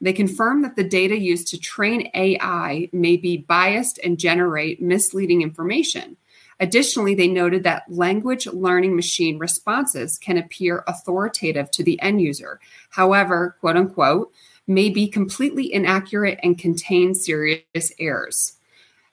They 0.00 0.14
confirm 0.14 0.62
that 0.62 0.76
the 0.76 0.84
data 0.84 1.18
used 1.18 1.48
to 1.48 1.58
train 1.58 2.10
AI 2.14 2.88
may 2.94 3.18
be 3.18 3.36
biased 3.36 3.98
and 4.02 4.18
generate 4.18 4.80
misleading 4.80 5.42
information. 5.42 6.16
Additionally, 6.58 7.14
they 7.14 7.28
noted 7.28 7.62
that 7.64 7.84
language 7.88 8.46
learning 8.46 8.96
machine 8.96 9.38
responses 9.38 10.18
can 10.18 10.38
appear 10.38 10.84
authoritative 10.86 11.70
to 11.72 11.84
the 11.84 12.00
end 12.00 12.20
user. 12.20 12.60
However, 12.90 13.56
quote 13.60 13.76
unquote, 13.76 14.32
may 14.66 14.90
be 14.90 15.06
completely 15.06 15.72
inaccurate 15.72 16.40
and 16.42 16.58
contain 16.58 17.14
serious 17.14 17.92
errors. 17.98 18.54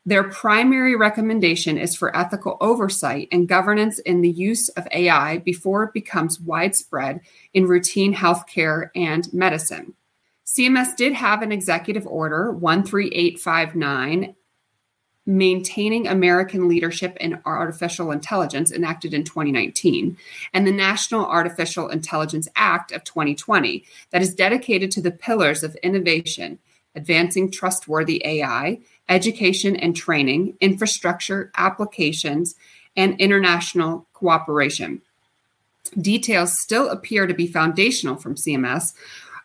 Their 0.06 0.24
primary 0.24 0.96
recommendation 0.96 1.78
is 1.78 1.96
for 1.96 2.16
ethical 2.16 2.58
oversight 2.60 3.30
and 3.32 3.48
governance 3.48 4.00
in 4.00 4.22
the 4.22 4.30
use 4.30 4.68
of 4.70 4.88
AI 4.92 5.38
before 5.38 5.84
it 5.84 5.94
becomes 5.94 6.42
widespread 6.42 7.22
in 7.54 7.68
routine 7.68 8.14
healthcare 8.14 8.90
and 8.96 9.32
medicine. 9.34 9.94
CMS 10.46 10.96
did 10.98 11.14
have 11.14 11.42
an 11.42 11.54
executive 11.54 12.06
order 12.06 12.54
13859 12.60 14.36
maintaining 15.25 16.08
American 16.08 16.68
leadership 16.68 17.15
in 17.18 17.39
artificial 17.46 18.12
intelligence 18.12 18.72
enacted 18.72 19.13
in 19.13 19.24
2019 19.24 20.18
and 20.53 20.68
the 20.68 20.72
National 20.72 21.25
Artificial 21.25 21.88
Intelligence 21.88 22.48
Act 22.56 22.92
of 22.92 23.03
2020 23.03 23.86
that 24.12 24.22
is 24.22 24.36
dedicated 24.36 24.92
to 24.92 25.01
the 25.01 25.12
pillars 25.12 25.63
of 25.63 25.75
innovation, 25.77 26.60
advancing 26.96 27.50
trustworthy 27.50 28.22
AI, 28.25 28.80
education 29.08 29.75
and 29.75 29.96
training, 29.96 30.58
infrastructure, 30.60 31.51
applications, 31.56 32.56
and 32.96 33.20
international 33.20 34.06
cooperation. 34.13 35.01
Details 36.00 36.60
still 36.60 36.89
appear 36.89 37.27
to 37.27 37.34
be 37.34 37.48
foundational 37.48 38.15
from 38.15 38.36
CMS, 38.36 38.94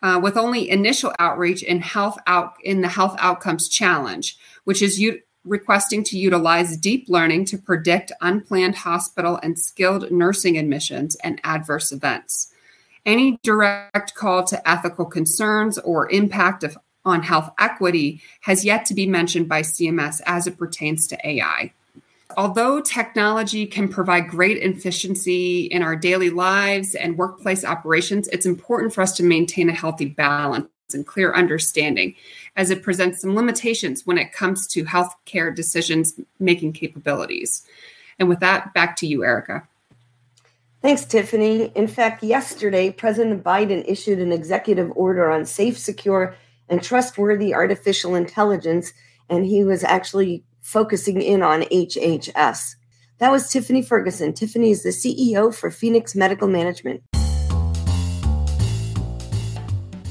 uh, 0.01 0.19
with 0.21 0.37
only 0.37 0.69
initial 0.69 1.13
outreach 1.19 1.61
in 1.63 1.81
health 1.81 2.17
out 2.25 2.53
in 2.63 2.81
the 2.81 2.87
Health 2.87 3.15
Outcomes 3.19 3.67
Challenge, 3.67 4.37
which 4.63 4.81
is 4.81 4.99
u- 4.99 5.21
requesting 5.45 6.03
to 6.03 6.17
utilize 6.17 6.77
deep 6.77 7.07
learning 7.07 7.45
to 7.45 7.57
predict 7.57 8.11
unplanned 8.21 8.75
hospital 8.75 9.39
and 9.41 9.57
skilled 9.57 10.11
nursing 10.11 10.57
admissions 10.57 11.15
and 11.23 11.39
adverse 11.43 11.91
events. 11.91 12.53
Any 13.05 13.39
direct 13.43 14.15
call 14.15 14.43
to 14.45 14.69
ethical 14.69 15.05
concerns 15.05 15.77
or 15.79 16.09
impact 16.11 16.63
of 16.63 16.77
on 17.05 17.23
health 17.23 17.51
equity 17.57 18.21
has 18.41 18.65
yet 18.65 18.85
to 18.85 18.93
be 18.93 19.07
mentioned 19.07 19.47
by 19.47 19.61
CMS 19.61 20.21
as 20.25 20.47
it 20.47 20.57
pertains 20.57 21.07
to 21.07 21.27
AI. 21.27 21.73
Although 22.37 22.81
technology 22.81 23.65
can 23.65 23.87
provide 23.87 24.27
great 24.27 24.61
efficiency 24.61 25.61
in 25.65 25.81
our 25.81 25.95
daily 25.95 26.29
lives 26.29 26.93
and 26.93 27.17
workplace 27.17 27.65
operations, 27.65 28.27
it's 28.27 28.45
important 28.45 28.93
for 28.93 29.01
us 29.01 29.13
to 29.17 29.23
maintain 29.23 29.69
a 29.69 29.73
healthy 29.73 30.05
balance 30.05 30.69
and 30.93 31.05
clear 31.05 31.33
understanding 31.33 32.15
as 32.59 32.69
it 32.69 32.83
presents 32.83 33.21
some 33.21 33.35
limitations 33.35 34.05
when 34.05 34.17
it 34.17 34.33
comes 34.33 34.67
to 34.67 34.83
healthcare 34.83 35.55
decisions 35.55 36.19
making 36.39 36.73
capabilities. 36.73 37.65
And 38.19 38.27
with 38.27 38.41
that, 38.41 38.73
back 38.73 38.97
to 38.97 39.07
you, 39.07 39.23
Erica. 39.23 39.65
Thanks, 40.81 41.05
Tiffany. 41.05 41.71
In 41.73 41.87
fact, 41.87 42.21
yesterday, 42.21 42.91
President 42.91 43.45
Biden 43.45 43.85
issued 43.87 44.19
an 44.19 44.33
executive 44.33 44.91
order 44.97 45.31
on 45.31 45.45
safe, 45.45 45.77
secure, 45.77 46.35
and 46.67 46.83
trustworthy 46.83 47.53
artificial 47.53 48.13
intelligence, 48.13 48.91
and 49.29 49.45
he 49.45 49.63
was 49.63 49.85
actually 49.85 50.43
focusing 50.59 51.21
in 51.21 51.41
on 51.41 51.61
HHS. 51.61 52.75
That 53.19 53.31
was 53.31 53.49
Tiffany 53.49 53.81
Ferguson. 53.81 54.33
Tiffany 54.33 54.71
is 54.71 54.83
the 54.83 54.89
CEO 54.89 55.55
for 55.55 55.71
Phoenix 55.71 56.13
Medical 56.13 56.49
Management. 56.49 57.03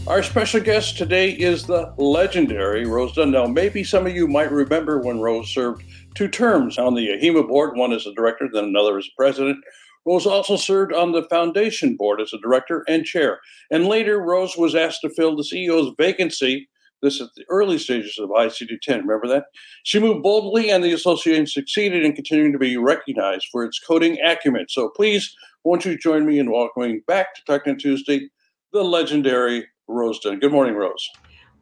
Our 0.09 0.23
special 0.23 0.61
guest 0.61 0.97
today 0.97 1.33
is 1.33 1.67
the 1.67 1.93
legendary 1.99 2.87
Rose. 2.87 3.15
Now, 3.19 3.45
maybe 3.45 3.85
some 3.85 4.07
of 4.07 4.17
you 4.17 4.27
might 4.27 4.51
remember 4.51 4.99
when 4.99 5.21
Rose 5.21 5.51
served 5.51 5.85
two 6.15 6.29
terms 6.29 6.79
on 6.79 6.95
the 6.95 7.11
AHIMA 7.11 7.47
board, 7.47 7.77
one 7.77 7.93
as 7.93 8.07
a 8.07 8.15
director, 8.15 8.49
then 8.51 8.65
another 8.65 8.97
as 8.97 9.07
president. 9.19 9.59
Rose 10.07 10.25
also 10.25 10.57
served 10.57 10.95
on 10.95 11.13
the 11.13 11.25
foundation 11.25 11.95
board 11.95 12.23
as 12.23 12.33
a 12.33 12.41
director 12.41 12.85
and 12.89 13.05
chair. 13.05 13.41
And 13.71 13.85
later, 13.85 14.19
Rose 14.19 14.57
was 14.57 14.75
asked 14.75 15.03
to 15.03 15.11
fill 15.11 15.37
the 15.37 15.43
CEO's 15.43 15.95
vacancy. 15.99 16.71
This 17.03 17.21
at 17.21 17.29
the 17.37 17.45
early 17.51 17.77
stages 17.77 18.19
of 18.19 18.31
ICD 18.31 18.81
10. 18.81 19.01
Remember 19.01 19.29
that? 19.29 19.45
She 19.83 20.01
moved 20.01 20.23
boldly, 20.23 20.71
and 20.71 20.83
the 20.83 20.95
association 20.95 21.47
succeeded 21.47 22.03
in 22.03 22.15
continuing 22.15 22.53
to 22.53 22.59
be 22.59 22.79
recognized 22.79 23.49
for 23.53 23.63
its 23.63 23.79
coding 23.79 24.19
acumen. 24.25 24.69
So 24.71 24.89
please, 24.89 25.37
won't 25.65 25.85
you 25.85 25.99
join 25.99 26.25
me 26.25 26.39
in 26.39 26.51
welcoming 26.51 27.03
back 27.07 27.35
to 27.35 27.59
Ten 27.59 27.77
Tuesday 27.77 28.31
the 28.73 28.83
legendary 28.83 29.67
Rose 29.89 30.21
Dunn. 30.21 30.39
Good 30.39 30.53
morning, 30.53 30.75
Rose. 30.75 31.11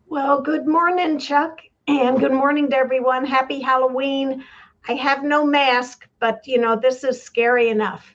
Well, 0.09 0.43
good 0.43 0.67
morning, 0.67 1.19
Chuck, 1.19 1.61
and 1.89 2.21
good 2.21 2.33
morning 2.33 2.69
to 2.71 2.77
everyone. 2.77 3.25
Happy 3.25 3.61
Halloween. 3.61 4.45
I 4.89 4.93
have 4.95 5.25
no 5.25 5.47
mask, 5.47 6.09
but 6.21 6.47
you 6.47 6.59
know, 6.59 6.77
this 6.77 7.05
is 7.05 7.23
scary 7.23 7.69
enough. 7.71 8.15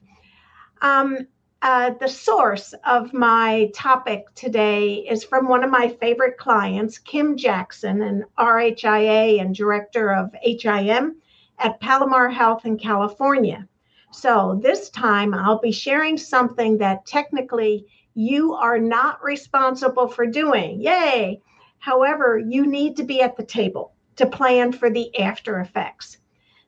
Um, 0.82 1.28
Uh, 1.64 1.92
the 2.00 2.08
source 2.08 2.74
of 2.88 3.14
my 3.14 3.70
topic 3.76 4.26
today 4.34 5.06
is 5.08 5.24
from 5.24 5.48
one 5.48 5.64
of 5.64 5.70
my 5.70 5.88
favorite 5.88 6.36
clients, 6.40 6.98
Kim 6.98 7.38
Jackson, 7.38 8.02
an 8.02 8.26
RHIA 8.40 9.40
and 9.40 9.54
director 9.54 10.12
of 10.12 10.34
HIM 10.42 11.22
at 11.60 11.80
Palomar 11.80 12.30
Health 12.30 12.66
in 12.66 12.80
California. 12.80 13.68
So 14.12 14.60
this 14.64 14.90
time 14.90 15.36
I'll 15.36 15.60
be 15.60 15.72
sharing 15.72 16.18
something 16.18 16.80
that 16.80 17.06
technically 17.06 17.86
you 18.14 18.54
are 18.54 18.80
not 18.80 19.24
responsible 19.24 20.08
for 20.08 20.26
doing. 20.26 20.82
Yay! 20.82 21.42
However, 21.80 22.38
you 22.38 22.66
need 22.66 22.98
to 22.98 23.04
be 23.04 23.22
at 23.22 23.38
the 23.38 23.44
table 23.44 23.94
to 24.18 24.26
plan 24.26 24.72
for 24.72 24.90
the 24.90 25.18
after 25.20 25.60
effects. 25.60 26.18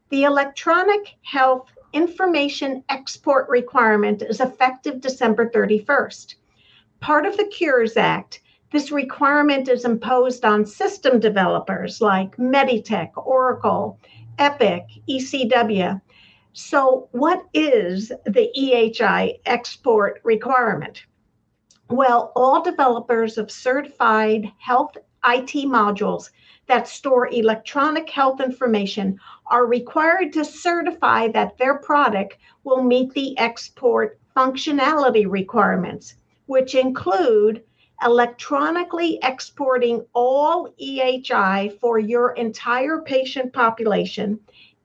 The 0.09 0.23
electronic 0.23 1.15
health 1.21 1.69
information 1.91 2.83
export 2.89 3.47
requirement 3.49 4.21
is 4.21 4.39
effective 4.39 5.01
December 5.01 5.49
31st. 5.49 6.35
Part 6.99 7.25
of 7.25 7.37
the 7.37 7.45
Cures 7.45 7.97
Act, 7.97 8.41
this 8.71 8.91
requirement 8.91 9.67
is 9.67 9.85
imposed 9.85 10.45
on 10.45 10.65
system 10.65 11.19
developers 11.19 12.01
like 12.01 12.37
Meditech, 12.37 13.11
Oracle, 13.15 13.99
Epic, 14.39 14.85
ECW. 15.07 16.01
So, 16.53 17.09
what 17.11 17.43
is 17.53 18.11
the 18.25 18.49
EHI 18.57 19.39
export 19.45 20.21
requirement? 20.23 21.05
Well, 21.93 22.31
all 22.35 22.63
developers 22.63 23.37
of 23.37 23.51
certified 23.51 24.51
health 24.57 24.97
IT 25.23 25.69
modules 25.69 26.31
that 26.65 26.87
store 26.87 27.27
electronic 27.27 28.09
health 28.09 28.41
information 28.41 29.19
are 29.45 29.67
required 29.67 30.33
to 30.33 30.43
certify 30.43 31.27
that 31.27 31.59
their 31.59 31.77
product 31.77 32.37
will 32.63 32.81
meet 32.81 33.13
the 33.13 33.37
export 33.37 34.19
functionality 34.35 35.29
requirements, 35.29 36.15
which 36.47 36.73
include 36.73 37.63
electronically 38.03 39.19
exporting 39.21 40.03
all 40.13 40.69
EHI 40.81 41.79
for 41.79 41.99
your 41.99 42.31
entire 42.31 43.03
patient 43.03 43.53
population 43.53 44.39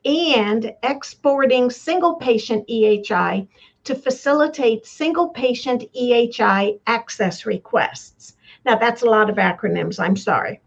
and 0.05 0.75
exporting 0.83 1.71
single 1.71 2.17
patient 2.17 2.69
EHI 2.69 3.49
to 3.89 3.95
facilitate 3.95 4.85
single 4.85 5.31
patient 5.31 5.83
EHI 5.99 6.79
access 6.87 7.47
requests. 7.47 8.37
Now, 8.67 8.77
that's 8.77 9.01
a 9.01 9.09
lot 9.09 9.31
of 9.31 9.37
acronyms, 9.37 9.99
I'm 9.99 10.15
sorry. 10.15 10.61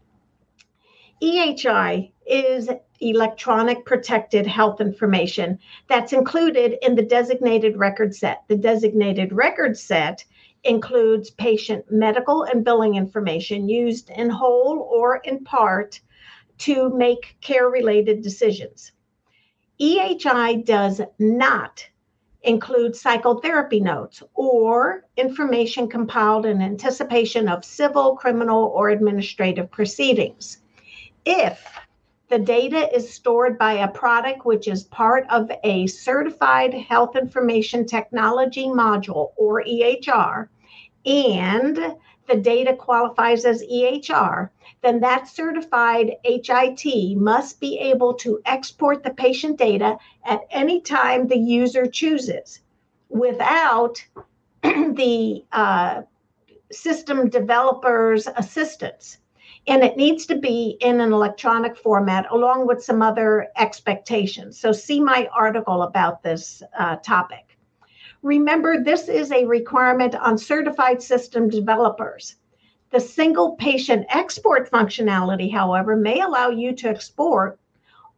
EHI 1.22 2.10
is 2.26 2.68
electronic 2.98 3.84
protected 3.84 4.44
health 4.44 4.80
information 4.80 5.60
that's 5.86 6.12
included 6.12 6.78
in 6.82 6.96
the 6.96 7.04
designated 7.04 7.76
record 7.76 8.12
set. 8.12 8.42
The 8.48 8.56
designated 8.56 9.32
record 9.32 9.78
set 9.78 10.24
includes 10.64 11.30
patient 11.30 11.84
medical 11.92 12.42
and 12.42 12.64
billing 12.64 12.96
information 12.96 13.68
used 13.68 14.10
in 14.10 14.30
whole 14.30 14.80
or 14.92 15.18
in 15.18 15.44
part 15.44 16.00
to 16.58 16.90
make 16.90 17.36
care 17.40 17.68
related 17.68 18.20
decisions. 18.20 18.90
EHI 19.80 20.64
does 20.64 21.00
not 21.20 21.86
include 22.44 22.96
psychotherapy 22.96 23.80
notes 23.80 24.22
or 24.34 25.04
information 25.16 25.88
compiled 25.88 26.46
in 26.46 26.60
anticipation 26.60 27.48
of 27.48 27.64
civil, 27.64 28.16
criminal, 28.16 28.72
or 28.74 28.90
administrative 28.90 29.70
proceedings. 29.70 30.58
If 31.24 31.64
the 32.28 32.38
data 32.38 32.94
is 32.94 33.12
stored 33.12 33.58
by 33.58 33.74
a 33.74 33.88
product 33.88 34.46
which 34.46 34.66
is 34.66 34.84
part 34.84 35.26
of 35.28 35.50
a 35.64 35.86
certified 35.86 36.72
health 36.72 37.14
information 37.14 37.86
technology 37.86 38.66
module 38.66 39.32
or 39.36 39.62
EHR, 39.62 40.48
and 41.04 41.78
the 42.26 42.36
data 42.36 42.74
qualifies 42.74 43.44
as 43.44 43.62
EHR, 43.64 44.50
then 44.82 45.00
that 45.00 45.28
certified 45.28 46.16
HIT 46.24 47.16
must 47.16 47.60
be 47.60 47.78
able 47.78 48.14
to 48.14 48.40
export 48.46 49.02
the 49.02 49.14
patient 49.14 49.58
data 49.58 49.98
at 50.24 50.40
any 50.50 50.80
time 50.80 51.26
the 51.26 51.38
user 51.38 51.86
chooses 51.86 52.60
without 53.08 54.04
the 54.62 55.44
uh, 55.52 56.02
system 56.70 57.28
developer's 57.28 58.26
assistance 58.36 59.18
and 59.66 59.84
it 59.84 59.96
needs 59.96 60.26
to 60.26 60.36
be 60.36 60.76
in 60.80 61.00
an 61.00 61.12
electronic 61.12 61.76
format 61.76 62.26
along 62.30 62.66
with 62.66 62.82
some 62.82 63.00
other 63.00 63.48
expectations. 63.56 64.58
So, 64.58 64.72
see 64.72 65.00
my 65.00 65.28
article 65.32 65.82
about 65.82 66.22
this 66.22 66.62
uh, 66.78 66.96
topic. 66.96 67.51
Remember, 68.22 68.80
this 68.80 69.08
is 69.08 69.32
a 69.32 69.44
requirement 69.44 70.14
on 70.14 70.38
certified 70.38 71.02
system 71.02 71.48
developers. 71.48 72.36
The 72.90 73.00
single 73.00 73.56
patient 73.56 74.06
export 74.10 74.70
functionality, 74.70 75.52
however, 75.52 75.96
may 75.96 76.20
allow 76.20 76.50
you 76.50 76.72
to 76.76 76.88
export 76.88 77.58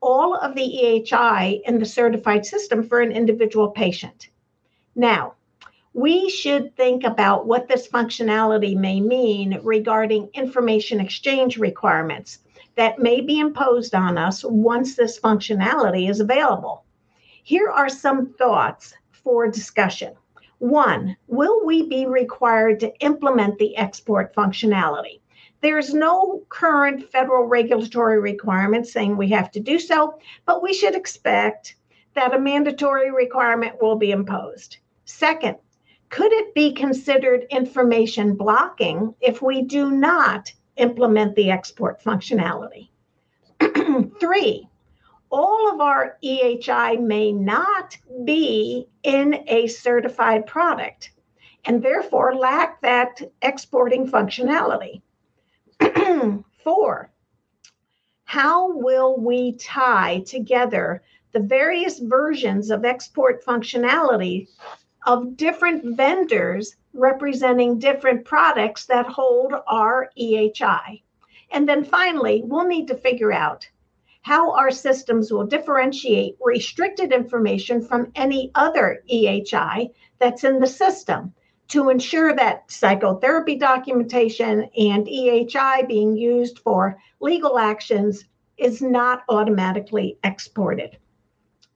all 0.03 0.35
of 0.35 0.55
the 0.55 0.61
EHI 0.61 1.63
in 1.65 1.79
the 1.79 1.87
certified 1.87 2.45
system 2.45 2.87
for 2.87 3.01
an 3.01 3.13
individual 3.13 3.71
patient. 3.71 4.29
Now, 4.95 5.35
we 5.95 6.29
should 6.29 6.77
think 6.77 7.05
about 7.05 7.47
what 7.47 7.67
this 7.67 7.89
functionality 7.89 8.77
may 8.77 9.01
mean 9.01 9.59
regarding 9.63 10.29
information 10.35 11.01
exchange 11.01 11.57
requirements 11.57 12.41
that 12.75 12.99
may 12.99 13.23
be 13.23 13.39
imposed 13.39 13.95
on 13.95 14.19
us 14.19 14.45
once 14.45 14.97
this 14.97 15.19
functionality 15.19 16.11
is 16.11 16.21
available. 16.21 16.85
Here 17.43 17.71
are 17.71 17.89
some 17.89 18.35
thoughts 18.35 18.93
for 19.25 19.49
discussion. 19.49 20.15
One, 20.59 21.17
will 21.27 21.65
we 21.67 21.89
be 21.89 22.07
required 22.07 22.79
to 22.81 22.97
implement 23.01 23.59
the 23.59 23.77
export 23.77 24.35
functionality? 24.35 25.21
There's 25.61 25.95
no 25.95 26.43
current 26.51 27.11
federal 27.11 27.45
regulatory 27.45 28.21
requirement 28.21 28.87
saying 28.87 29.17
we 29.17 29.29
have 29.31 29.51
to 29.53 29.61
do 29.61 29.79
so, 29.79 30.19
but 30.47 30.63
we 30.63 30.75
should 30.75 30.95
expect 30.95 31.77
that 32.15 32.35
a 32.35 32.39
mandatory 32.39 33.11
requirement 33.11 33.83
will 33.83 33.97
be 33.97 34.11
imposed. 34.11 34.77
Second, 35.07 35.57
could 36.11 36.33
it 36.33 36.55
be 36.55 36.73
considered 36.73 37.47
information 37.51 38.37
blocking 38.37 39.15
if 39.21 39.43
we 39.43 39.63
do 39.63 39.91
not 39.91 40.53
implement 40.77 41.35
the 41.35 41.51
export 41.51 42.03
functionality? 42.03 42.91
Three, 44.21 44.69
all 45.35 45.73
of 45.73 45.81
our 45.81 46.17
EHI 46.23 47.01
may 47.01 47.33
not 47.33 47.97
be 48.25 48.87
in 49.03 49.45
a 49.49 49.67
certified 49.67 50.47
product 50.47 51.11
and 51.65 51.83
therefore 51.83 52.37
lack 52.37 52.81
that 52.83 53.21
exporting 53.43 54.09
functionality. 54.09 55.03
Four, 56.63 57.11
how 58.25 58.79
will 58.79 59.19
we 59.19 59.57
tie 59.57 60.21
together 60.21 61.03
the 61.33 61.41
various 61.41 61.99
versions 61.99 62.71
of 62.71 62.85
export 62.85 63.45
functionality 63.45 64.47
of 65.05 65.37
different 65.37 65.97
vendors 65.97 66.77
representing 66.93 67.81
different 67.81 68.25
products 68.25 68.87
that 68.87 69.07
hold 69.07 69.53
our 69.67 70.11
EHI. 70.17 71.03
And 71.51 71.69
then 71.69 71.85
finally, 71.85 72.43
we'll 72.45 72.69
need 72.69 72.87
to 72.89 72.95
figure 72.95 73.33
out 73.33 73.69
how 74.25 74.53
our 74.53 74.71
systems 74.71 75.31
will 75.31 75.47
differentiate 75.47 76.35
restricted 76.41 77.13
information 77.13 77.87
from 77.87 78.11
any 78.15 78.51
other 78.55 79.03
EHI 79.13 79.91
that's 80.19 80.45
in 80.45 80.61
the 80.61 80.67
system 80.67 81.33
to 81.69 81.91
ensure 81.91 82.35
that 82.35 82.71
psychotherapy 82.71 83.55
documentation 83.55 84.63
and 84.79 85.07
EHI 85.07 85.87
being 85.87 86.17
used 86.17 86.59
for 86.61 86.99
legal 87.21 87.59
actions 87.59 88.25
is 88.57 88.81
not 88.81 89.25
automatically 89.29 90.19
exported. 90.25 90.97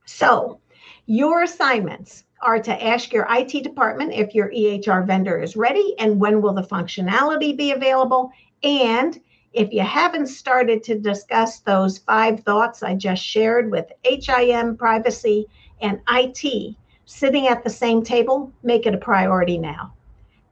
So, 0.07 0.61
your 1.05 1.43
assignments 1.43 2.25
are 2.41 2.61
to 2.61 2.85
ask 2.85 3.13
your 3.13 3.27
IT 3.29 3.63
department 3.63 4.15
if 4.15 4.35
your 4.35 4.51
EHR 4.51 5.07
vendor 5.07 5.39
is 5.39 5.55
ready 5.55 5.95
and 5.99 6.19
when 6.19 6.41
will 6.41 6.55
the 6.55 6.63
functionality 6.63 7.55
be 7.55 7.73
available. 7.73 8.31
And 8.63 9.21
if 9.53 9.73
you 9.73 9.83
haven't 9.83 10.27
started 10.27 10.83
to 10.85 10.99
discuss 10.99 11.61
those 11.61 11.99
five 11.99 12.41
thoughts 12.41 12.83
I 12.83 12.95
just 12.95 13.23
shared 13.23 13.71
with 13.71 13.87
HIM, 14.05 14.77
privacy, 14.77 15.47
and 15.81 16.01
IT 16.11 16.77
sitting 17.07 17.49
at 17.49 17.65
the 17.65 17.71
same 17.71 18.03
table, 18.03 18.53
make 18.63 18.87
it 18.87 18.95
a 18.95 18.99
priority 18.99 19.59
now. 19.59 19.95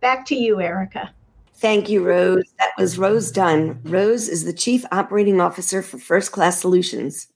Back 0.00 0.24
to 0.26 0.34
you, 0.34 0.60
Erica. 0.60 1.10
Thank 1.54 1.88
you, 1.88 2.04
Rose. 2.04 2.44
That 2.58 2.72
was 2.78 2.98
Rose 2.98 3.30
Dunn. 3.30 3.80
Rose 3.84 4.28
is 4.28 4.44
the 4.44 4.52
Chief 4.52 4.84
Operating 4.92 5.40
Officer 5.40 5.82
for 5.82 5.98
First 5.98 6.32
Class 6.32 6.60
Solutions. 6.60 7.28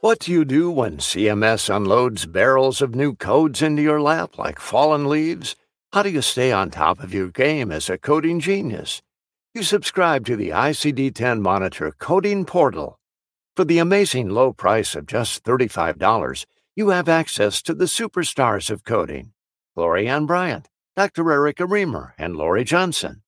What 0.00 0.20
do 0.20 0.32
you 0.32 0.44
do 0.44 0.70
when 0.70 0.96
CMS 0.96 1.74
unloads 1.74 2.24
barrels 2.24 2.80
of 2.80 2.94
new 2.94 3.14
codes 3.14 3.60
into 3.60 3.82
your 3.82 4.00
lap 4.00 4.38
like 4.38 4.58
fallen 4.58 5.08
leaves? 5.08 5.56
How 5.92 6.04
do 6.04 6.10
you 6.10 6.22
stay 6.22 6.52
on 6.52 6.70
top 6.70 7.00
of 7.00 7.12
your 7.12 7.30
game 7.30 7.72
as 7.72 7.90
a 7.90 7.98
coding 7.98 8.38
genius? 8.38 9.02
You 9.56 9.64
subscribe 9.64 10.24
to 10.26 10.36
the 10.36 10.50
ICD 10.50 11.12
10 11.16 11.42
Monitor 11.42 11.92
Coding 11.98 12.44
Portal. 12.44 13.00
For 13.56 13.64
the 13.64 13.78
amazing 13.78 14.28
low 14.28 14.52
price 14.52 14.94
of 14.94 15.06
just 15.06 15.42
$35, 15.42 16.46
you 16.76 16.90
have 16.90 17.08
access 17.08 17.60
to 17.62 17.74
the 17.74 17.86
superstars 17.86 18.70
of 18.70 18.84
coding 18.84 19.32
Gloryanne 19.76 20.28
Bryant, 20.28 20.68
Dr. 20.94 21.28
Erica 21.28 21.64
Remer, 21.64 22.12
and 22.16 22.36
Laurie 22.36 22.62
Johnson. 22.62 23.22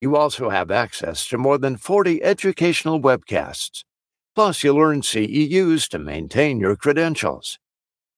You 0.00 0.16
also 0.16 0.48
have 0.48 0.70
access 0.70 1.28
to 1.28 1.36
more 1.36 1.58
than 1.58 1.76
40 1.76 2.22
educational 2.22 2.98
webcasts. 2.98 3.84
Plus, 4.34 4.64
you'll 4.64 4.80
earn 4.80 5.02
CEUs 5.02 5.86
to 5.90 5.98
maintain 5.98 6.60
your 6.60 6.76
credentials. 6.76 7.58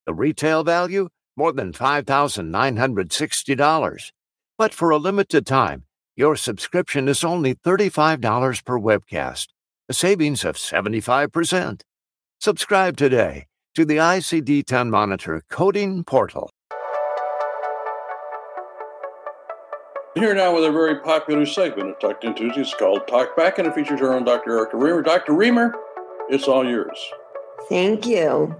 The 0.05 0.13
retail 0.13 0.63
value? 0.63 1.09
More 1.35 1.53
than 1.53 1.73
$5,960. 1.73 4.11
But 4.57 4.73
for 4.73 4.89
a 4.89 4.97
limited 4.97 5.45
time, 5.45 5.83
your 6.15 6.35
subscription 6.35 7.07
is 7.07 7.23
only 7.23 7.53
$35 7.55 8.65
per 8.65 8.77
webcast, 8.77 9.47
a 9.87 9.93
savings 9.93 10.43
of 10.43 10.57
75%. 10.57 11.81
Subscribe 12.41 12.97
today 12.97 13.45
to 13.75 13.85
the 13.85 13.97
ICD 13.97 14.65
10 14.65 14.89
Monitor 14.89 15.43
Coding 15.49 16.03
Portal. 16.03 16.49
Here 20.15 20.33
now 20.33 20.53
with 20.53 20.65
a 20.65 20.71
very 20.71 20.99
popular 20.99 21.45
segment 21.45 21.91
of 21.91 21.99
Talk 21.99 22.19
Ten 22.19 22.35
Tuesdays 22.35 22.73
called 22.73 23.07
Talk 23.07 23.37
Back, 23.37 23.59
and 23.59 23.67
it 23.67 23.75
features 23.75 24.01
our 24.01 24.13
own 24.13 24.25
Dr. 24.25 24.57
Erica 24.57 24.75
Remer. 24.75 25.05
Dr. 25.05 25.33
Remer, 25.33 25.71
it's 26.29 26.47
all 26.47 26.67
yours. 26.67 26.99
Thank 27.69 28.05
you. 28.05 28.55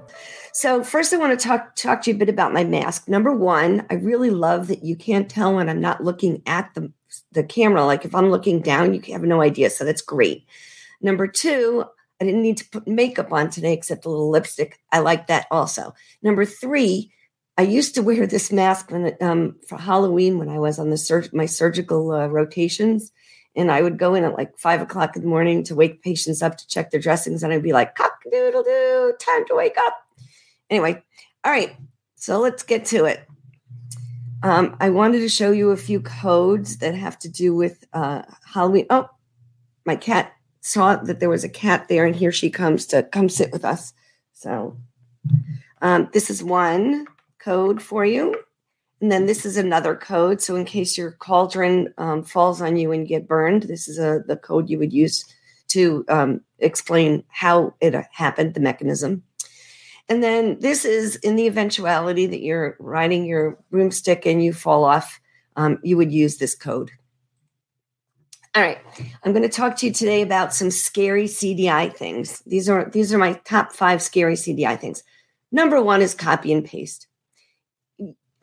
So 0.59 0.83
first, 0.83 1.13
I 1.13 1.17
want 1.17 1.39
to 1.39 1.47
talk 1.47 1.73
talk 1.77 2.01
to 2.01 2.11
you 2.11 2.17
a 2.17 2.19
bit 2.19 2.27
about 2.27 2.51
my 2.51 2.65
mask. 2.65 3.07
Number 3.07 3.33
one, 3.33 3.85
I 3.89 3.93
really 3.93 4.29
love 4.29 4.67
that 4.67 4.83
you 4.83 4.97
can't 4.97 5.29
tell 5.29 5.55
when 5.55 5.69
I'm 5.69 5.79
not 5.79 6.03
looking 6.03 6.41
at 6.45 6.73
the 6.73 6.91
the 7.31 7.45
camera. 7.45 7.85
Like 7.85 8.03
if 8.03 8.13
I'm 8.13 8.29
looking 8.29 8.59
down, 8.61 8.93
you 8.93 9.01
have 9.13 9.23
no 9.23 9.39
idea. 9.39 9.69
So 9.69 9.85
that's 9.85 10.01
great. 10.01 10.45
Number 10.99 11.27
two, 11.27 11.85
I 12.19 12.25
didn't 12.25 12.41
need 12.41 12.57
to 12.57 12.69
put 12.71 12.89
makeup 12.89 13.31
on 13.31 13.49
today 13.49 13.71
except 13.71 14.05
a 14.05 14.09
little 14.09 14.29
lipstick. 14.29 14.77
I 14.91 14.99
like 14.99 15.27
that 15.27 15.47
also. 15.49 15.93
Number 16.23 16.43
three, 16.43 17.09
I 17.57 17.61
used 17.61 17.95
to 17.95 18.01
wear 18.01 18.27
this 18.27 18.51
mask 18.51 18.91
when 18.91 19.15
um, 19.21 19.55
for 19.65 19.77
Halloween 19.77 20.39
when 20.39 20.49
I 20.49 20.59
was 20.59 20.77
on 20.77 20.89
the 20.89 20.97
sur- 20.97 21.29
my 21.31 21.45
surgical 21.45 22.11
uh, 22.11 22.27
rotations, 22.27 23.13
and 23.55 23.71
I 23.71 23.81
would 23.81 23.97
go 23.97 24.13
in 24.13 24.25
at 24.25 24.35
like 24.35 24.59
five 24.59 24.81
o'clock 24.81 25.15
in 25.15 25.21
the 25.21 25.29
morning 25.29 25.63
to 25.63 25.75
wake 25.75 26.03
patients 26.03 26.41
up 26.41 26.57
to 26.57 26.67
check 26.67 26.91
their 26.91 26.99
dressings, 26.99 27.43
and 27.43 27.53
I'd 27.53 27.63
be 27.63 27.71
like, 27.71 27.95
"Cock 27.95 28.19
doodle 28.29 28.63
doo, 28.63 29.13
time 29.21 29.45
to 29.47 29.55
wake 29.55 29.77
up." 29.77 30.08
Anyway, 30.69 31.03
all 31.43 31.51
right, 31.51 31.75
so 32.15 32.39
let's 32.39 32.63
get 32.63 32.85
to 32.85 33.05
it. 33.05 33.25
Um, 34.43 34.77
I 34.79 34.89
wanted 34.89 35.19
to 35.19 35.29
show 35.29 35.51
you 35.51 35.71
a 35.71 35.77
few 35.77 35.99
codes 35.99 36.77
that 36.77 36.95
have 36.95 37.19
to 37.19 37.29
do 37.29 37.55
with 37.55 37.85
uh, 37.93 38.21
Halloween. 38.45 38.85
Oh, 38.89 39.09
my 39.85 39.95
cat 39.95 40.33
saw 40.61 40.95
that 40.95 41.19
there 41.19 41.29
was 41.29 41.43
a 41.43 41.49
cat 41.49 41.87
there, 41.89 42.05
and 42.05 42.15
here 42.15 42.31
she 42.31 42.49
comes 42.49 42.85
to 42.87 43.03
come 43.03 43.29
sit 43.29 43.51
with 43.51 43.65
us. 43.65 43.93
So, 44.33 44.77
um, 45.81 46.09
this 46.13 46.29
is 46.29 46.43
one 46.43 47.05
code 47.39 47.81
for 47.81 48.05
you. 48.05 48.35
And 49.01 49.11
then 49.11 49.25
this 49.25 49.45
is 49.45 49.57
another 49.57 49.95
code. 49.95 50.41
So, 50.41 50.55
in 50.55 50.65
case 50.65 50.97
your 50.97 51.11
cauldron 51.11 51.93
um, 51.97 52.23
falls 52.23 52.61
on 52.61 52.77
you 52.77 52.91
and 52.91 53.01
you 53.01 53.07
get 53.07 53.27
burned, 53.27 53.63
this 53.63 53.87
is 53.87 53.97
a, 53.97 54.23
the 54.25 54.37
code 54.37 54.69
you 54.69 54.77
would 54.79 54.93
use 54.93 55.25
to 55.69 56.05
um, 56.09 56.41
explain 56.59 57.23
how 57.29 57.73
it 57.81 57.95
happened, 58.11 58.53
the 58.53 58.59
mechanism. 58.59 59.23
And 60.09 60.23
then 60.23 60.59
this 60.59 60.85
is 60.85 61.17
in 61.17 61.35
the 61.35 61.45
eventuality 61.45 62.25
that 62.25 62.41
you're 62.41 62.75
riding 62.79 63.25
your 63.25 63.59
broomstick 63.69 64.25
and 64.25 64.43
you 64.43 64.53
fall 64.53 64.83
off, 64.83 65.21
um, 65.55 65.77
you 65.83 65.97
would 65.97 66.11
use 66.11 66.37
this 66.37 66.55
code. 66.55 66.89
All 68.55 68.63
right, 68.63 68.79
I'm 69.23 69.31
going 69.31 69.43
to 69.43 69.49
talk 69.49 69.75
to 69.77 69.85
you 69.85 69.93
today 69.93 70.23
about 70.23 70.55
some 70.55 70.71
scary 70.71 71.25
CDI 71.25 71.95
things. 71.95 72.41
These 72.47 72.67
are 72.67 72.89
these 72.89 73.13
are 73.13 73.19
my 73.19 73.33
top 73.45 73.71
five 73.71 74.01
scary 74.01 74.33
CDI 74.33 74.79
things. 74.79 75.03
Number 75.51 75.81
one 75.81 76.01
is 76.01 76.15
copy 76.15 76.51
and 76.51 76.65
paste. 76.65 77.07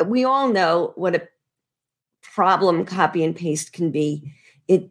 We 0.05 0.24
all 0.24 0.48
know 0.48 0.92
what 0.94 1.16
a 1.16 1.26
problem 2.22 2.85
copy 2.85 3.24
and 3.24 3.35
paste 3.35 3.72
can 3.72 3.90
be. 3.90 4.33
It 4.68 4.88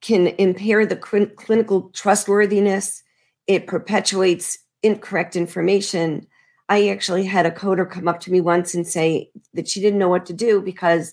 can 0.00 0.28
impair 0.38 0.86
the 0.86 1.00
cl- 1.04 1.26
clinical 1.26 1.90
trustworthiness. 1.90 3.02
It 3.48 3.66
perpetuates 3.66 4.58
incorrect 4.82 5.36
information. 5.36 6.26
I 6.68 6.88
actually 6.88 7.24
had 7.24 7.46
a 7.46 7.50
coder 7.50 7.88
come 7.88 8.08
up 8.08 8.20
to 8.20 8.32
me 8.32 8.40
once 8.40 8.74
and 8.74 8.86
say 8.86 9.30
that 9.54 9.68
she 9.68 9.80
didn't 9.80 9.98
know 9.98 10.08
what 10.08 10.26
to 10.26 10.32
do 10.32 10.60
because 10.60 11.12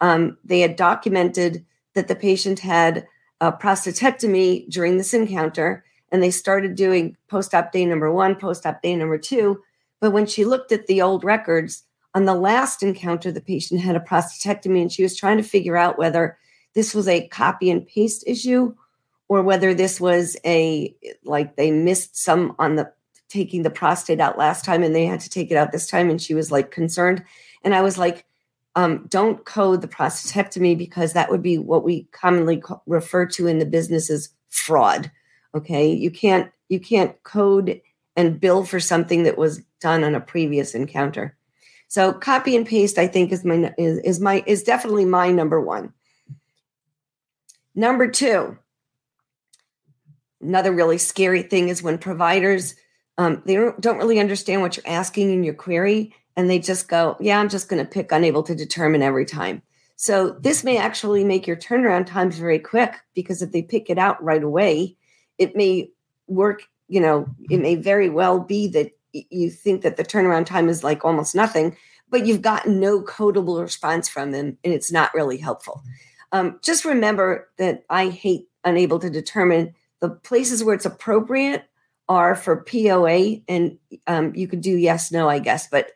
um, 0.00 0.38
they 0.44 0.60
had 0.60 0.76
documented 0.76 1.64
that 1.94 2.08
the 2.08 2.16
patient 2.16 2.58
had 2.58 3.06
a 3.40 3.52
prostatectomy 3.52 4.68
during 4.68 4.96
this 4.96 5.14
encounter 5.14 5.84
and 6.10 6.22
they 6.22 6.30
started 6.30 6.74
doing 6.74 7.16
post-op 7.28 7.72
day 7.72 7.84
number 7.84 8.10
one, 8.12 8.34
post-op 8.34 8.80
day 8.82 8.96
number 8.96 9.18
two. 9.18 9.60
But 10.00 10.12
when 10.12 10.26
she 10.26 10.44
looked 10.44 10.72
at 10.72 10.86
the 10.86 11.02
old 11.02 11.24
records, 11.24 11.84
on 12.14 12.26
the 12.26 12.34
last 12.34 12.82
encounter, 12.82 13.32
the 13.32 13.40
patient 13.40 13.80
had 13.80 13.96
a 13.96 14.00
prostatectomy 14.00 14.80
and 14.80 14.92
she 14.92 15.02
was 15.02 15.16
trying 15.16 15.36
to 15.36 15.42
figure 15.42 15.76
out 15.76 15.98
whether 15.98 16.38
this 16.74 16.94
was 16.94 17.08
a 17.08 17.26
copy 17.28 17.70
and 17.70 17.86
paste 17.86 18.22
issue 18.26 18.74
or 19.28 19.42
whether 19.42 19.74
this 19.74 20.00
was 20.00 20.36
a 20.44 20.94
like 21.24 21.56
they 21.56 21.70
missed 21.70 22.16
some 22.16 22.54
on 22.58 22.76
the 22.76 22.92
taking 23.34 23.62
the 23.62 23.70
prostate 23.70 24.20
out 24.20 24.38
last 24.38 24.64
time 24.64 24.82
and 24.82 24.94
they 24.94 25.04
had 25.04 25.20
to 25.20 25.28
take 25.28 25.50
it 25.50 25.56
out 25.56 25.72
this 25.72 25.88
time 25.88 26.08
and 26.08 26.22
she 26.22 26.34
was 26.34 26.52
like 26.52 26.70
concerned 26.70 27.22
and 27.64 27.74
i 27.74 27.82
was 27.82 27.98
like 27.98 28.24
um, 28.76 29.06
don't 29.08 29.44
code 29.44 29.82
the 29.82 29.88
prostatectomy 29.88 30.76
because 30.76 31.12
that 31.12 31.30
would 31.30 31.42
be 31.42 31.58
what 31.58 31.84
we 31.84 32.04
commonly 32.12 32.62
refer 32.86 33.24
to 33.26 33.46
in 33.46 33.58
the 33.58 33.66
business 33.66 34.10
as 34.10 34.30
fraud. 34.48 35.10
Okay, 35.54 35.92
you 35.92 36.10
can't 36.10 36.50
you 36.68 36.80
can't 36.80 37.20
code 37.22 37.80
and 38.16 38.40
bill 38.40 38.64
for 38.64 38.80
something 38.80 39.22
that 39.24 39.38
was 39.38 39.62
done 39.80 40.02
on 40.02 40.14
a 40.14 40.20
previous 40.20 40.74
encounter. 40.74 41.36
So 41.88 42.12
copy 42.12 42.56
and 42.56 42.66
paste, 42.66 42.98
I 42.98 43.06
think, 43.06 43.30
is 43.30 43.44
my 43.44 43.72
is, 43.78 43.98
is 43.98 44.20
my 44.20 44.42
is 44.46 44.64
definitely 44.64 45.04
my 45.04 45.30
number 45.30 45.60
one. 45.60 45.92
Number 47.76 48.08
two, 48.08 48.56
another 50.40 50.72
really 50.72 50.98
scary 50.98 51.42
thing 51.42 51.68
is 51.68 51.82
when 51.82 51.98
providers 51.98 52.74
um, 53.18 53.42
they 53.44 53.54
don't, 53.54 53.98
really 53.98 54.18
understand 54.18 54.62
what 54.62 54.76
you're 54.76 54.86
asking 54.86 55.32
in 55.32 55.44
your 55.44 55.54
query 55.54 56.14
and 56.36 56.50
they 56.50 56.58
just 56.58 56.88
go, 56.88 57.16
yeah, 57.20 57.38
I'm 57.38 57.48
just 57.48 57.68
going 57.68 57.84
to 57.84 57.88
pick 57.88 58.10
unable 58.10 58.42
to 58.44 58.54
determine 58.54 59.02
every 59.02 59.24
time. 59.24 59.62
So 59.96 60.30
this 60.40 60.64
may 60.64 60.76
actually 60.76 61.22
make 61.22 61.46
your 61.46 61.56
turnaround 61.56 62.06
times 62.06 62.36
very 62.36 62.58
quick 62.58 62.94
because 63.14 63.40
if 63.40 63.52
they 63.52 63.62
pick 63.62 63.88
it 63.88 63.98
out 63.98 64.22
right 64.22 64.42
away, 64.42 64.96
it 65.38 65.54
may 65.54 65.90
work, 66.26 66.64
you 66.88 67.00
know, 67.00 67.26
it 67.50 67.58
may 67.58 67.76
very 67.76 68.10
well 68.10 68.40
be 68.40 68.66
that 68.68 68.90
you 69.12 69.50
think 69.50 69.82
that 69.82 69.96
the 69.96 70.04
turnaround 70.04 70.46
time 70.46 70.68
is 70.68 70.82
like 70.82 71.04
almost 71.04 71.36
nothing, 71.36 71.76
but 72.08 72.26
you've 72.26 72.42
gotten 72.42 72.80
no 72.80 73.00
codable 73.00 73.60
response 73.60 74.08
from 74.08 74.32
them 74.32 74.58
and 74.64 74.74
it's 74.74 74.90
not 74.90 75.14
really 75.14 75.38
helpful. 75.38 75.82
Um, 76.32 76.58
just 76.64 76.84
remember 76.84 77.48
that 77.58 77.84
I 77.88 78.08
hate 78.08 78.48
unable 78.64 78.98
to 78.98 79.10
determine 79.10 79.74
the 80.00 80.10
places 80.10 80.64
where 80.64 80.74
it's 80.74 80.84
appropriate 80.84 81.64
are 82.08 82.34
for 82.34 82.64
POA 82.64 83.36
and 83.48 83.78
um, 84.06 84.34
you 84.34 84.46
could 84.46 84.60
do 84.60 84.76
yes, 84.76 85.10
no, 85.10 85.28
I 85.28 85.38
guess, 85.38 85.68
but 85.68 85.92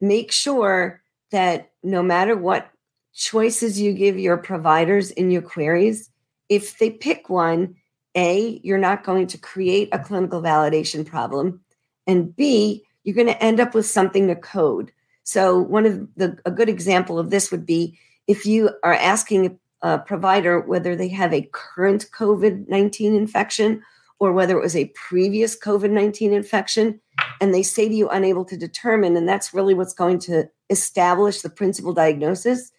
make 0.00 0.32
sure 0.32 1.02
that 1.30 1.70
no 1.82 2.02
matter 2.02 2.36
what 2.36 2.70
choices 3.14 3.80
you 3.80 3.92
give 3.92 4.18
your 4.18 4.36
providers 4.36 5.10
in 5.10 5.30
your 5.30 5.42
queries, 5.42 6.10
if 6.48 6.78
they 6.78 6.90
pick 6.90 7.28
one, 7.28 7.74
A, 8.14 8.60
you're 8.62 8.78
not 8.78 9.04
going 9.04 9.26
to 9.28 9.38
create 9.38 9.88
a 9.92 9.98
clinical 9.98 10.40
validation 10.40 11.04
problem. 11.04 11.60
And 12.06 12.34
B, 12.34 12.84
you're 13.04 13.14
going 13.14 13.26
to 13.26 13.42
end 13.42 13.60
up 13.60 13.74
with 13.74 13.86
something 13.86 14.28
to 14.28 14.36
code. 14.36 14.92
So, 15.24 15.58
one 15.58 15.84
of 15.84 16.08
the 16.16 16.38
a 16.46 16.50
good 16.50 16.70
example 16.70 17.18
of 17.18 17.30
this 17.30 17.50
would 17.50 17.66
be 17.66 17.98
if 18.26 18.46
you 18.46 18.70
are 18.82 18.94
asking 18.94 19.58
a 19.82 19.98
provider 19.98 20.60
whether 20.60 20.96
they 20.96 21.08
have 21.08 21.32
a 21.32 21.48
current 21.52 22.06
COVID 22.12 22.68
19 22.68 23.14
infection 23.14 23.82
or 24.20 24.32
whether 24.32 24.56
it 24.56 24.62
was 24.62 24.76
a 24.76 24.92
previous 24.94 25.58
COVID 25.58 25.90
19 25.90 26.32
infection, 26.32 27.00
and 27.40 27.54
they 27.54 27.62
say 27.62 27.88
to 27.88 27.94
you 27.94 28.08
unable 28.08 28.44
to 28.44 28.56
determine 28.56 29.16
and 29.16 29.28
that's 29.28 29.54
really 29.54 29.74
what's 29.74 29.94
going 29.94 30.18
to 30.18 30.48
establish 30.70 31.40
the 31.40 31.50
principal 31.50 31.92
diagnosis 31.92 32.72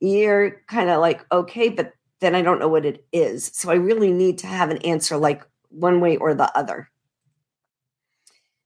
you're 0.00 0.62
kind 0.68 0.90
of 0.90 1.00
like 1.00 1.24
okay 1.32 1.68
but 1.68 1.92
then 2.20 2.34
i 2.34 2.42
don't 2.42 2.58
know 2.58 2.68
what 2.68 2.86
it 2.86 3.04
is 3.12 3.50
so 3.54 3.70
i 3.70 3.74
really 3.74 4.12
need 4.12 4.38
to 4.38 4.46
have 4.46 4.70
an 4.70 4.78
answer 4.78 5.16
like 5.16 5.44
one 5.70 6.00
way 6.00 6.16
or 6.16 6.34
the 6.34 6.56
other 6.56 6.88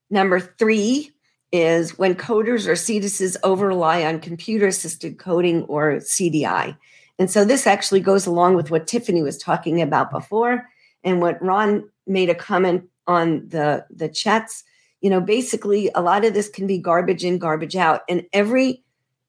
number 0.09 0.39
three 0.39 1.11
is 1.53 1.97
when 1.97 2.13
coders 2.13 2.67
or 2.67 2.73
CDISs 2.73 3.37
over 3.41 3.67
rely 3.67 4.03
on 4.03 4.19
computer 4.19 4.67
assisted 4.67 5.17
coding 5.17 5.63
or 5.63 5.93
CDI. 5.93 6.77
And 7.17 7.31
so 7.31 7.45
this 7.45 7.65
actually 7.65 8.01
goes 8.01 8.25
along 8.25 8.55
with 8.55 8.69
what 8.69 8.85
Tiffany 8.85 9.23
was 9.23 9.37
talking 9.37 9.81
about 9.81 10.11
before 10.11 10.67
and 11.07 11.21
what 11.21 11.41
Ron 11.41 11.89
made 12.05 12.29
a 12.29 12.35
comment 12.35 12.83
on 13.07 13.47
the, 13.47 13.85
the 13.89 14.09
chats 14.09 14.63
you 15.01 15.09
know 15.09 15.21
basically 15.21 15.89
a 15.95 16.01
lot 16.01 16.25
of 16.25 16.33
this 16.33 16.49
can 16.49 16.67
be 16.67 16.77
garbage 16.77 17.23
in 17.23 17.37
garbage 17.37 17.75
out 17.75 18.01
and 18.09 18.23
every 18.33 18.83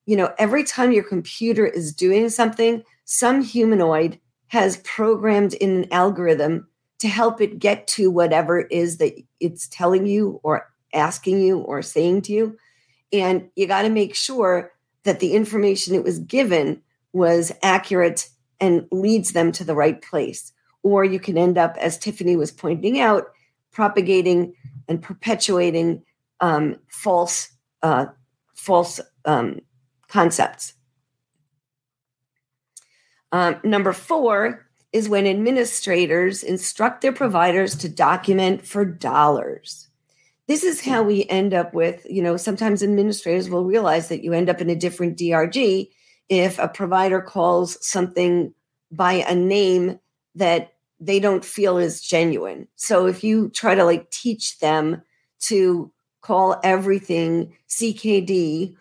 you 0.06 0.16
know 0.16 0.32
every 0.38 0.64
time 0.64 0.92
your 0.92 1.04
computer 1.04 1.66
is 1.66 1.92
doing 1.92 2.28
something 2.28 2.82
some 3.04 3.42
humanoid 3.42 4.18
has 4.48 4.78
programmed 4.78 5.54
in 5.54 5.70
an 5.70 5.92
algorithm 5.92 6.66
to 6.98 7.08
help 7.08 7.40
it 7.40 7.58
get 7.58 7.86
to 7.86 8.10
whatever 8.10 8.60
it 8.60 8.72
is 8.72 8.98
that 8.98 9.14
it's 9.40 9.68
telling 9.68 10.06
you 10.06 10.40
or 10.42 10.68
asking 10.92 11.40
you 11.40 11.58
or 11.60 11.80
saying 11.82 12.22
to 12.22 12.32
you. 12.32 12.58
And 13.12 13.48
you 13.56 13.66
got 13.66 13.82
to 13.82 13.88
make 13.88 14.14
sure 14.14 14.72
that 15.04 15.20
the 15.20 15.34
information 15.34 15.94
it 15.94 16.04
was 16.04 16.18
given 16.18 16.82
was 17.12 17.52
accurate 17.62 18.28
and 18.60 18.86
leads 18.90 19.32
them 19.32 19.52
to 19.52 19.64
the 19.64 19.74
right 19.74 20.02
place. 20.02 20.52
Or 20.88 21.04
you 21.04 21.20
can 21.20 21.36
end 21.36 21.58
up, 21.58 21.76
as 21.76 21.98
Tiffany 21.98 22.34
was 22.34 22.50
pointing 22.50 22.98
out, 22.98 23.24
propagating 23.72 24.54
and 24.88 25.02
perpetuating 25.02 26.02
um, 26.40 26.76
false 26.88 27.50
uh, 27.82 28.06
false 28.54 29.00
um, 29.26 29.60
concepts. 30.08 30.72
Um, 33.30 33.60
number 33.62 33.92
four 33.92 34.66
is 34.92 35.08
when 35.08 35.26
administrators 35.26 36.42
instruct 36.42 37.02
their 37.02 37.12
providers 37.12 37.76
to 37.76 37.88
document 37.88 38.66
for 38.66 38.86
dollars. 38.86 39.88
This 40.46 40.64
is 40.64 40.80
how 40.80 41.02
we 41.02 41.26
end 41.26 41.52
up 41.52 41.74
with, 41.74 42.06
you 42.08 42.22
know, 42.22 42.38
sometimes 42.38 42.82
administrators 42.82 43.50
will 43.50 43.64
realize 43.64 44.08
that 44.08 44.24
you 44.24 44.32
end 44.32 44.48
up 44.48 44.62
in 44.62 44.70
a 44.70 44.74
different 44.74 45.18
DRG 45.18 45.90
if 46.30 46.58
a 46.58 46.68
provider 46.68 47.20
calls 47.20 47.76
something 47.86 48.54
by 48.90 49.12
a 49.12 49.34
name 49.34 49.98
that 50.34 50.72
they 51.00 51.20
don't 51.20 51.44
feel 51.44 51.78
is 51.78 52.00
genuine. 52.00 52.66
So 52.76 53.06
if 53.06 53.22
you 53.22 53.50
try 53.50 53.74
to 53.74 53.84
like 53.84 54.10
teach 54.10 54.58
them 54.58 55.02
to 55.40 55.92
call 56.20 56.60
everything 56.64 57.54
CKD 57.68 58.76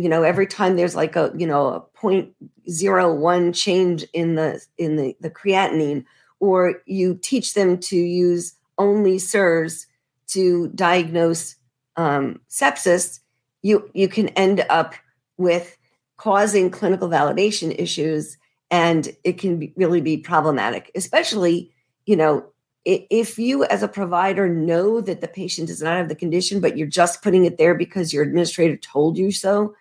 you 0.00 0.08
know 0.08 0.22
every 0.22 0.46
time 0.46 0.76
there's 0.76 0.96
like 0.96 1.14
a 1.14 1.30
you 1.36 1.46
know 1.46 1.66
a 1.66 1.80
point 1.80 2.30
zero 2.70 3.12
one 3.14 3.52
change 3.52 4.02
in 4.14 4.34
the 4.34 4.58
in 4.78 4.96
the 4.96 5.14
the 5.20 5.30
creatinine 5.30 6.04
or 6.40 6.80
you 6.86 7.18
teach 7.20 7.52
them 7.52 7.76
to 7.76 7.96
use 7.96 8.54
only 8.78 9.18
SIRS 9.18 9.86
to 10.28 10.68
diagnose 10.68 11.56
um, 11.96 12.40
sepsis 12.48 13.20
you 13.60 13.90
you 13.92 14.08
can 14.08 14.28
end 14.30 14.64
up 14.70 14.94
with 15.36 15.76
causing 16.16 16.70
clinical 16.70 17.08
validation 17.08 17.74
issues 17.78 18.38
and 18.70 19.14
it 19.24 19.34
can 19.34 19.58
be, 19.58 19.72
really 19.76 20.00
be 20.00 20.16
problematic 20.16 20.90
especially 20.94 21.72
you 22.06 22.16
know 22.16 22.44
if 22.86 23.38
you 23.38 23.64
as 23.64 23.82
a 23.82 23.88
provider 23.88 24.48
know 24.48 25.02
that 25.02 25.20
the 25.20 25.28
patient 25.28 25.68
does 25.68 25.82
not 25.82 25.96
have 25.96 26.08
the 26.08 26.14
condition 26.14 26.60
but 26.60 26.76
you're 26.76 26.86
just 26.86 27.22
putting 27.22 27.44
it 27.44 27.58
there 27.58 27.74
because 27.74 28.12
your 28.12 28.22
administrator 28.22 28.76
told 28.76 29.18
you 29.18 29.30
so 29.30 29.74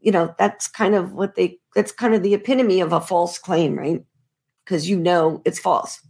you 0.00 0.12
know 0.12 0.34
that's 0.38 0.68
kind 0.68 0.94
of 0.94 1.12
what 1.12 1.34
they 1.34 1.58
that's 1.74 1.92
kind 1.92 2.14
of 2.14 2.22
the 2.22 2.32
epitome 2.32 2.80
of 2.80 2.92
a 2.92 3.00
false 3.00 3.38
claim 3.38 3.76
right? 3.76 4.04
Because 4.64 4.88
you 4.88 4.98
know 4.98 5.42
it's 5.44 5.58
false. 5.58 6.00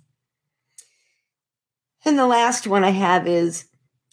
And 2.05 2.19
the 2.19 2.27
last 2.27 2.67
one 2.67 2.85
i 2.85 2.91
have 2.91 3.27
is 3.27 3.65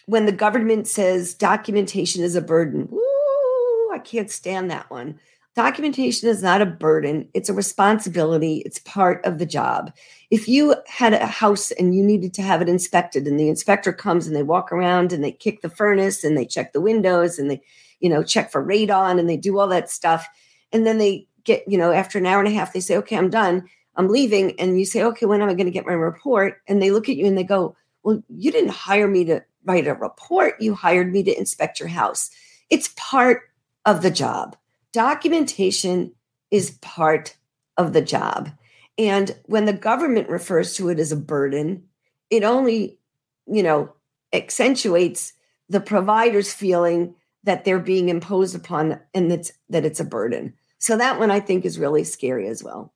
when 0.06 0.26
the 0.26 0.32
government 0.32 0.88
says 0.88 1.34
documentation 1.34 2.23
is 2.23 2.36
a 2.36 2.41
burden. 2.41 2.88
Woo, 2.89 3.91
i 3.93 3.99
can't 3.99 4.32
stand 4.32 4.71
that 4.71 4.89
one 4.89 5.19
documentation 5.55 6.29
is 6.29 6.41
not 6.41 6.61
a 6.61 6.65
burden 6.65 7.27
it's 7.33 7.49
a 7.49 7.53
responsibility 7.53 8.63
it's 8.65 8.79
part 8.79 9.23
of 9.25 9.37
the 9.37 9.45
job 9.45 9.93
if 10.31 10.47
you 10.47 10.75
had 10.87 11.13
a 11.13 11.27
house 11.27 11.71
and 11.71 11.95
you 11.95 12.03
needed 12.03 12.33
to 12.33 12.41
have 12.41 12.61
it 12.61 12.69
inspected 12.69 13.27
and 13.27 13.39
the 13.39 13.49
inspector 13.49 13.93
comes 13.93 14.25
and 14.25 14.35
they 14.35 14.43
walk 14.43 14.71
around 14.71 15.13
and 15.13 15.23
they 15.23 15.31
kick 15.31 15.61
the 15.61 15.69
furnace 15.69 16.23
and 16.23 16.37
they 16.37 16.45
check 16.45 16.73
the 16.73 16.81
windows 16.81 17.37
and 17.37 17.51
they 17.51 17.61
you 18.03 18.09
know, 18.09 18.21
check 18.21 18.51
for 18.51 18.63
radon 18.63 19.17
and 19.17 19.29
they 19.29 19.37
do 19.37 19.57
all 19.57 19.67
that 19.69 19.89
stuff. 19.89 20.27
And 20.73 20.85
then 20.85 20.97
they 20.97 21.25
get, 21.45 21.63
you 21.65 21.77
know, 21.77 21.93
after 21.93 22.19
an 22.19 22.25
hour 22.25 22.39
and 22.39 22.49
a 22.49 22.51
half, 22.51 22.73
they 22.73 22.81
say, 22.81 22.97
okay, 22.97 23.17
I'm 23.17 23.29
done. 23.29 23.63
I'm 23.95 24.09
leaving. 24.09 24.59
And 24.59 24.77
you 24.77 24.85
say, 24.85 25.03
okay, 25.03 25.25
when 25.25 25.41
am 25.41 25.47
I 25.47 25.53
going 25.53 25.67
to 25.67 25.71
get 25.71 25.85
my 25.85 25.93
report? 25.93 26.61
And 26.67 26.81
they 26.81 26.91
look 26.91 27.07
at 27.07 27.15
you 27.15 27.25
and 27.25 27.37
they 27.37 27.45
go, 27.45 27.77
well, 28.03 28.21
you 28.27 28.51
didn't 28.51 28.71
hire 28.71 29.07
me 29.07 29.23
to 29.25 29.41
write 29.63 29.87
a 29.87 29.93
report. 29.93 30.59
You 30.59 30.75
hired 30.75 31.13
me 31.13 31.23
to 31.23 31.37
inspect 31.37 31.79
your 31.79 31.87
house. 31.87 32.29
It's 32.69 32.93
part 32.97 33.43
of 33.85 34.01
the 34.01 34.11
job. 34.11 34.57
Documentation 34.93 36.13
is 36.51 36.77
part 36.82 37.36
of 37.77 37.93
the 37.93 38.01
job. 38.01 38.49
And 38.97 39.36
when 39.45 39.65
the 39.65 39.73
government 39.73 40.29
refers 40.29 40.75
to 40.75 40.89
it 40.89 40.99
as 40.99 41.12
a 41.12 41.17
burden, 41.17 41.84
it 42.29 42.43
only, 42.43 42.99
you 43.47 43.63
know, 43.63 43.93
accentuates 44.32 45.34
the 45.67 45.82
provider's 45.82 46.53
feeling 46.53 47.15
that 47.43 47.65
they're 47.65 47.79
being 47.79 48.10
imposed 48.10 48.56
upon 48.56 48.99
and 49.13 49.29
that's 49.29 49.51
that 49.69 49.86
it's 49.86 49.99
a 49.99 50.06
burden. 50.06 50.53
So 50.77 50.97
that 50.97 51.19
one 51.19 51.32
I 51.32 51.39
think 51.39 51.65
is 51.65 51.79
really 51.79 52.03
scary 52.03 52.47
as 52.47 52.63
well. 52.63 52.93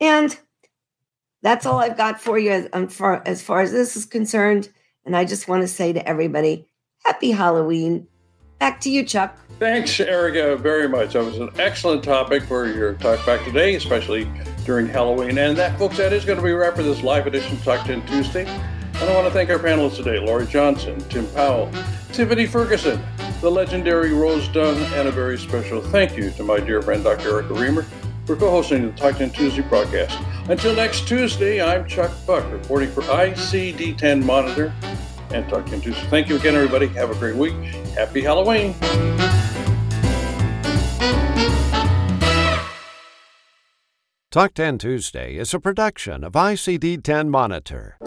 And 0.00 0.38
that's 1.42 1.64
all 1.64 1.78
I've 1.78 1.96
got 1.96 2.20
for 2.20 2.38
you 2.38 2.50
as, 2.50 2.68
um, 2.72 2.88
far, 2.88 3.22
as 3.26 3.42
far 3.42 3.60
as 3.60 3.72
this 3.72 3.96
is 3.96 4.04
concerned. 4.04 4.68
And 5.04 5.16
I 5.16 5.24
just 5.24 5.48
want 5.48 5.62
to 5.62 5.68
say 5.68 5.92
to 5.92 6.06
everybody, 6.06 6.68
happy 7.04 7.30
Halloween. 7.30 8.06
Back 8.60 8.78
to 8.82 8.90
you, 8.90 9.04
Chuck. 9.04 9.34
Thanks, 9.58 9.98
Erica, 9.98 10.54
very 10.56 10.86
much. 10.86 11.14
That 11.14 11.24
was 11.24 11.38
an 11.38 11.48
excellent 11.58 12.04
topic 12.04 12.42
for 12.44 12.66
your 12.66 12.92
talk 12.92 13.24
back 13.24 13.42
today, 13.44 13.74
especially 13.74 14.30
during 14.66 14.86
Halloween. 14.86 15.38
And 15.38 15.56
that, 15.56 15.78
folks, 15.78 15.96
that 15.96 16.12
is 16.12 16.26
going 16.26 16.36
to 16.36 16.44
be 16.44 16.50
a 16.50 16.56
wrap 16.56 16.76
for 16.76 16.82
this 16.82 17.02
live 17.02 17.26
edition 17.26 17.56
of 17.56 17.64
Talk 17.64 17.86
10 17.86 18.06
Tuesday. 18.06 18.46
And 18.46 19.08
I 19.08 19.14
want 19.14 19.26
to 19.26 19.32
thank 19.32 19.48
our 19.48 19.58
panelists 19.58 19.96
today, 19.96 20.18
Laurie 20.18 20.46
Johnson, 20.46 21.00
Tim 21.08 21.26
Powell, 21.28 21.72
Tiffany 22.12 22.44
Ferguson, 22.44 23.02
the 23.40 23.50
legendary 23.50 24.12
Rose 24.12 24.46
Dunn, 24.48 24.76
and 24.92 25.08
a 25.08 25.10
very 25.10 25.38
special 25.38 25.80
thank 25.80 26.18
you 26.18 26.30
to 26.32 26.42
my 26.42 26.60
dear 26.60 26.82
friend 26.82 27.02
Dr. 27.02 27.30
Erica 27.30 27.54
Remer 27.54 27.86
for 28.26 28.36
co-hosting 28.36 28.86
the 28.86 28.92
Talk 28.92 29.16
10 29.16 29.30
Tuesday 29.30 29.62
broadcast. 29.62 30.18
Until 30.50 30.74
next 30.74 31.08
Tuesday, 31.08 31.62
I'm 31.62 31.88
Chuck 31.88 32.12
Buck, 32.26 32.44
reporting 32.52 32.90
for 32.90 33.00
ICD-10 33.04 34.22
Monitor 34.22 34.70
and 35.32 35.48
Talk 35.48 35.64
10 35.66 35.80
Tuesday. 35.80 36.06
Thank 36.08 36.28
you 36.28 36.36
again, 36.36 36.54
everybody. 36.54 36.88
Have 36.88 37.10
a 37.10 37.14
great 37.14 37.36
week. 37.36 37.54
Happy 37.94 38.22
Halloween. 38.22 38.74
Talk 44.30 44.54
10 44.54 44.78
Tuesday 44.78 45.36
is 45.36 45.52
a 45.52 45.58
production 45.58 46.22
of 46.22 46.34
ICD 46.34 47.02
10 47.02 47.30
Monitor. 47.30 47.98